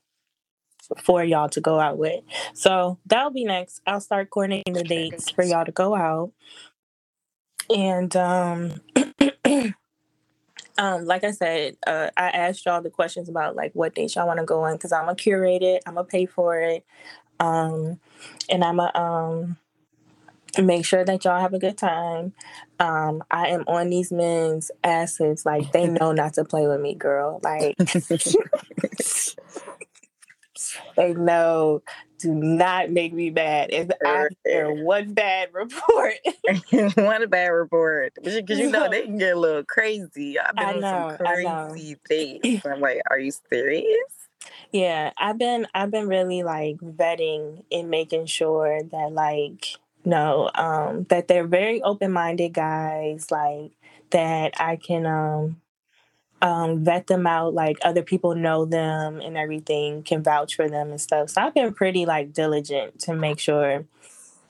[1.02, 2.22] for y'all to go out with.
[2.54, 3.80] So that'll be next.
[3.86, 6.32] I'll start coordinating the dates for y'all to go out.
[7.74, 8.72] And um,
[10.78, 14.26] um, like I said, uh, I asked y'all the questions about like what dates y'all
[14.26, 16.84] want to go on because I'm gonna curate it, I'm gonna pay for it,
[17.40, 17.98] um,
[18.50, 19.56] and I'm a um,
[20.62, 22.34] make sure that y'all have a good time.
[22.78, 25.46] Um, I am on these men's asses.
[25.46, 27.40] Like they know not to play with me, girl.
[27.42, 27.76] Like
[30.96, 31.82] they know
[32.24, 33.70] do not make me mad.
[33.70, 36.14] If I hear one bad report,
[36.96, 40.38] one bad report, because you know they can get a little crazy.
[40.38, 42.62] I've been know, on some crazy things.
[42.64, 43.86] I'm like, are you serious?
[44.72, 51.05] Yeah, I've been I've been really like vetting and making sure that like no, um,
[51.05, 53.72] that they're very open minded guys, like
[54.11, 55.61] that I can um
[56.42, 60.90] um vet them out, like other people know them and everything, can vouch for them
[60.90, 61.30] and stuff.
[61.30, 63.84] So I've been pretty like diligent to make sure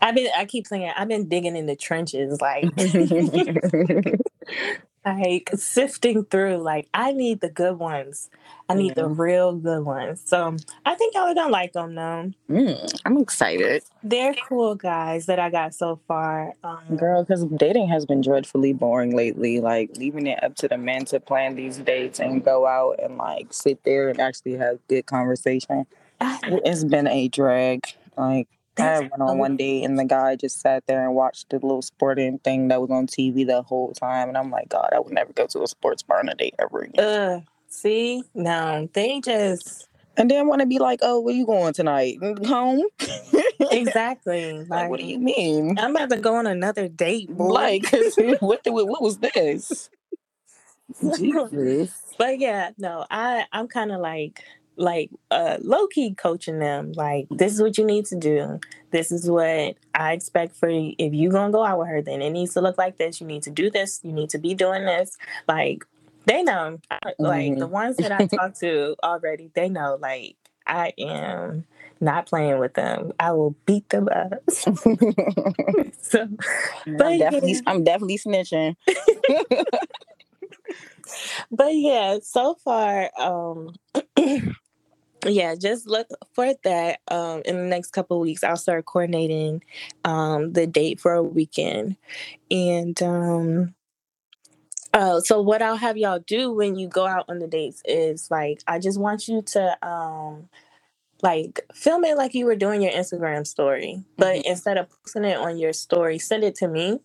[0.01, 2.65] I've been I keep saying I've been digging in the trenches, like
[5.05, 8.31] like sifting through like i need the good ones.
[8.67, 10.23] I need the real good ones.
[10.25, 12.33] So i think y'all are gonna like them though.
[12.51, 13.85] Mm, i'm excited.
[14.03, 18.73] They're cool guys that i got so far um, girl because dating has been dreadfully
[18.73, 22.67] boring lately like leaving it up to the men to plan these dates and go
[22.67, 25.87] out and like sit there and actually have good conversation.
[26.21, 27.85] It's been a drag
[28.17, 28.49] like
[28.79, 31.83] I went on one day and the guy just sat there and watched the little
[31.83, 34.29] sporting thing that was on TV the whole time.
[34.29, 36.55] And I'm like, God, I would never go to a sports bar on a date
[36.59, 37.05] ever again.
[37.05, 38.23] Uh, see?
[38.35, 39.89] No, they just.
[40.17, 42.19] And then want to be like, oh, where you going tonight?
[42.47, 42.83] Home?
[43.71, 44.59] exactly.
[44.59, 45.77] Like, like, what do you mean?
[45.79, 47.53] I'm about to go on another date, boy.
[47.53, 47.87] Like,
[48.41, 49.91] what, the, what was this?
[51.17, 52.15] Jesus.
[52.19, 54.45] But yeah, no, I I'm kind of like
[54.77, 58.61] like uh low key coaching them like this is what you need to do.
[58.91, 62.23] This is what i expect for you if you're gonna go out with her then
[62.23, 63.21] it needs to look like this.
[63.21, 64.01] You need to do this.
[64.03, 65.17] You need to be doing this.
[65.49, 65.85] Like
[66.27, 66.79] they know.
[67.19, 67.61] Like mm-hmm.
[67.61, 71.65] the ones that i talk to already they know like i am
[72.01, 73.13] not playing with them.
[73.19, 74.35] I will beat them up.
[76.03, 76.29] So
[76.99, 77.61] but I'm definitely, yeah.
[77.67, 78.77] I'm definitely snitching.
[81.51, 83.75] But yeah so far um
[85.27, 89.63] yeah just look for that um in the next couple weeks i'll start coordinating
[90.05, 91.97] um the date for a weekend
[92.51, 93.75] and um
[94.95, 98.31] uh, so what I'll have y'all do when you go out on the dates is
[98.31, 100.49] like I just want you to um
[101.21, 104.51] like film it like you were doing your Instagram story, but mm-hmm.
[104.51, 107.01] instead of posting it on your story, send it to me.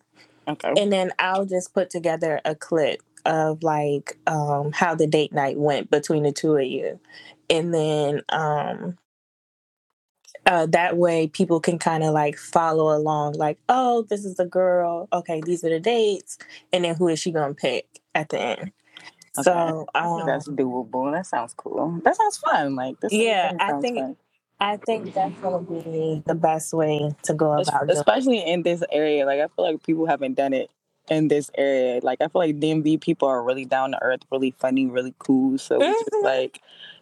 [0.46, 0.72] Okay.
[0.78, 5.58] And then I'll just put together a clip of like um how the date night
[5.58, 7.00] went between the two of you
[7.50, 8.96] and then um
[10.46, 14.46] uh, that way people can kind of like follow along like oh this is a
[14.46, 16.38] girl okay these are the dates
[16.72, 18.72] and then who is she gonna pick at the end
[19.38, 19.42] okay.
[19.42, 23.98] so um, that's doable that sounds cool that sounds fun like this yeah i think
[23.98, 24.16] fun.
[24.62, 27.92] I think that's gonna be the best way to go about it.
[27.92, 29.24] Especially in this area.
[29.24, 30.70] Like I feel like people haven't done it
[31.08, 32.00] in this area.
[32.02, 35.56] Like I feel like DMV people are really down to earth, really funny, really cool.
[35.56, 35.92] So mm-hmm.
[35.92, 36.60] just like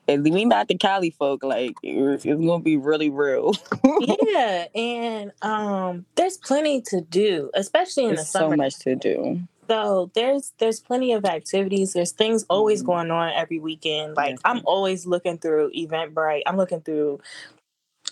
[0.08, 3.54] and we not the Cali folk, like it's, it's gonna be really real.
[4.26, 8.54] yeah, and um, there's plenty to do, especially in there's the summer.
[8.54, 9.42] So much to do.
[9.68, 11.92] So there's there's plenty of activities.
[11.92, 12.86] There's things always mm-hmm.
[12.86, 14.16] going on every weekend.
[14.16, 14.38] Like.
[14.44, 16.42] I'm always looking through Eventbrite.
[16.46, 17.20] I'm looking through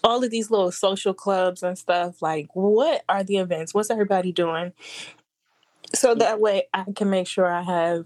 [0.05, 2.21] all of these little social clubs and stuff.
[2.21, 3.73] Like, what are the events?
[3.73, 4.73] What's everybody doing?
[5.95, 8.05] So that way I can make sure I have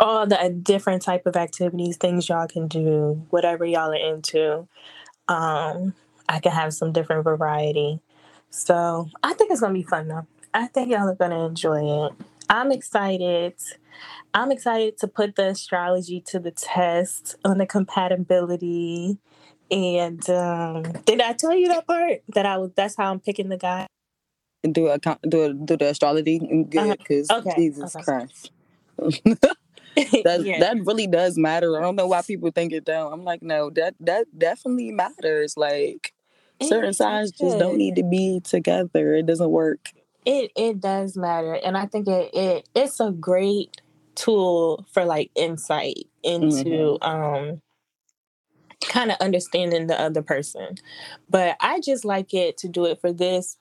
[0.00, 4.66] all the uh, different type of activities, things y'all can do, whatever y'all are into.
[5.28, 5.94] Um,
[6.28, 8.00] I can have some different variety.
[8.50, 10.26] So I think it's gonna be fun though.
[10.54, 12.12] I think y'all are gonna enjoy it.
[12.48, 13.54] I'm excited.
[14.32, 19.18] I'm excited to put the astrology to the test on the compatibility.
[19.70, 22.22] And um, did I tell you that part?
[22.28, 22.70] That I was.
[22.74, 23.86] That's how I'm picking the guy.
[24.62, 27.40] Do a do a, do the astrology good because Uh-huh.
[27.40, 28.04] Okay, Jesus okay.
[28.04, 28.50] Christ.
[30.24, 30.58] that Yeah.
[30.60, 31.76] that really does matter.
[31.78, 33.12] I don't know why people think it don't.
[33.12, 35.56] I'm like, no, that that definitely matters.
[35.56, 36.12] Like
[36.62, 39.14] certain It signs just don't need to be together.
[39.14, 39.90] It doesn't work.
[40.24, 43.80] It it does matter, and I think it, it it's a great
[44.14, 47.62] tool for like insight into um
[48.88, 50.76] kind of understanding the other person.
[51.28, 53.56] But I just like it to do it for this.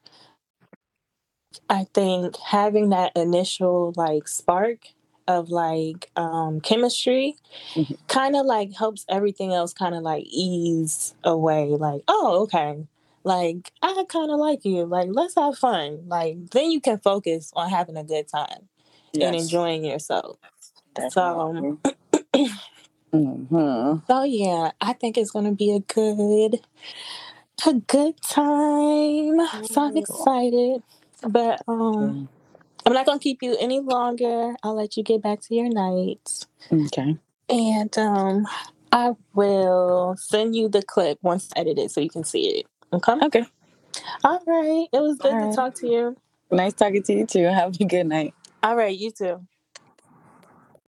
[1.70, 4.88] I think having that initial like spark
[5.28, 7.36] of like um chemistry
[7.76, 7.98] Mhm.
[8.08, 12.86] kind of like helps everything else kind of like ease away like oh okay
[13.24, 17.52] like i kind of like you like let's have fun like then you can focus
[17.56, 18.70] on having a good time
[19.14, 20.38] and enjoying yourself.
[21.12, 21.78] So
[23.12, 26.60] hmm so yeah i think it's gonna be a good
[27.66, 29.40] a good time.
[29.66, 30.84] So i'm excited
[31.28, 32.30] but um
[32.88, 36.48] i'm not gonna keep you any longer i'll let you get back to your night
[36.74, 37.18] Okay.
[37.50, 38.48] and um
[38.94, 43.46] i will send you the clip once edited so you can see it okay Okay.
[44.24, 45.56] all right it was good All to right.
[45.56, 46.18] talk to you
[46.52, 47.44] Nice talking to you too.
[47.46, 48.34] Have a good night.
[48.64, 49.42] all right you too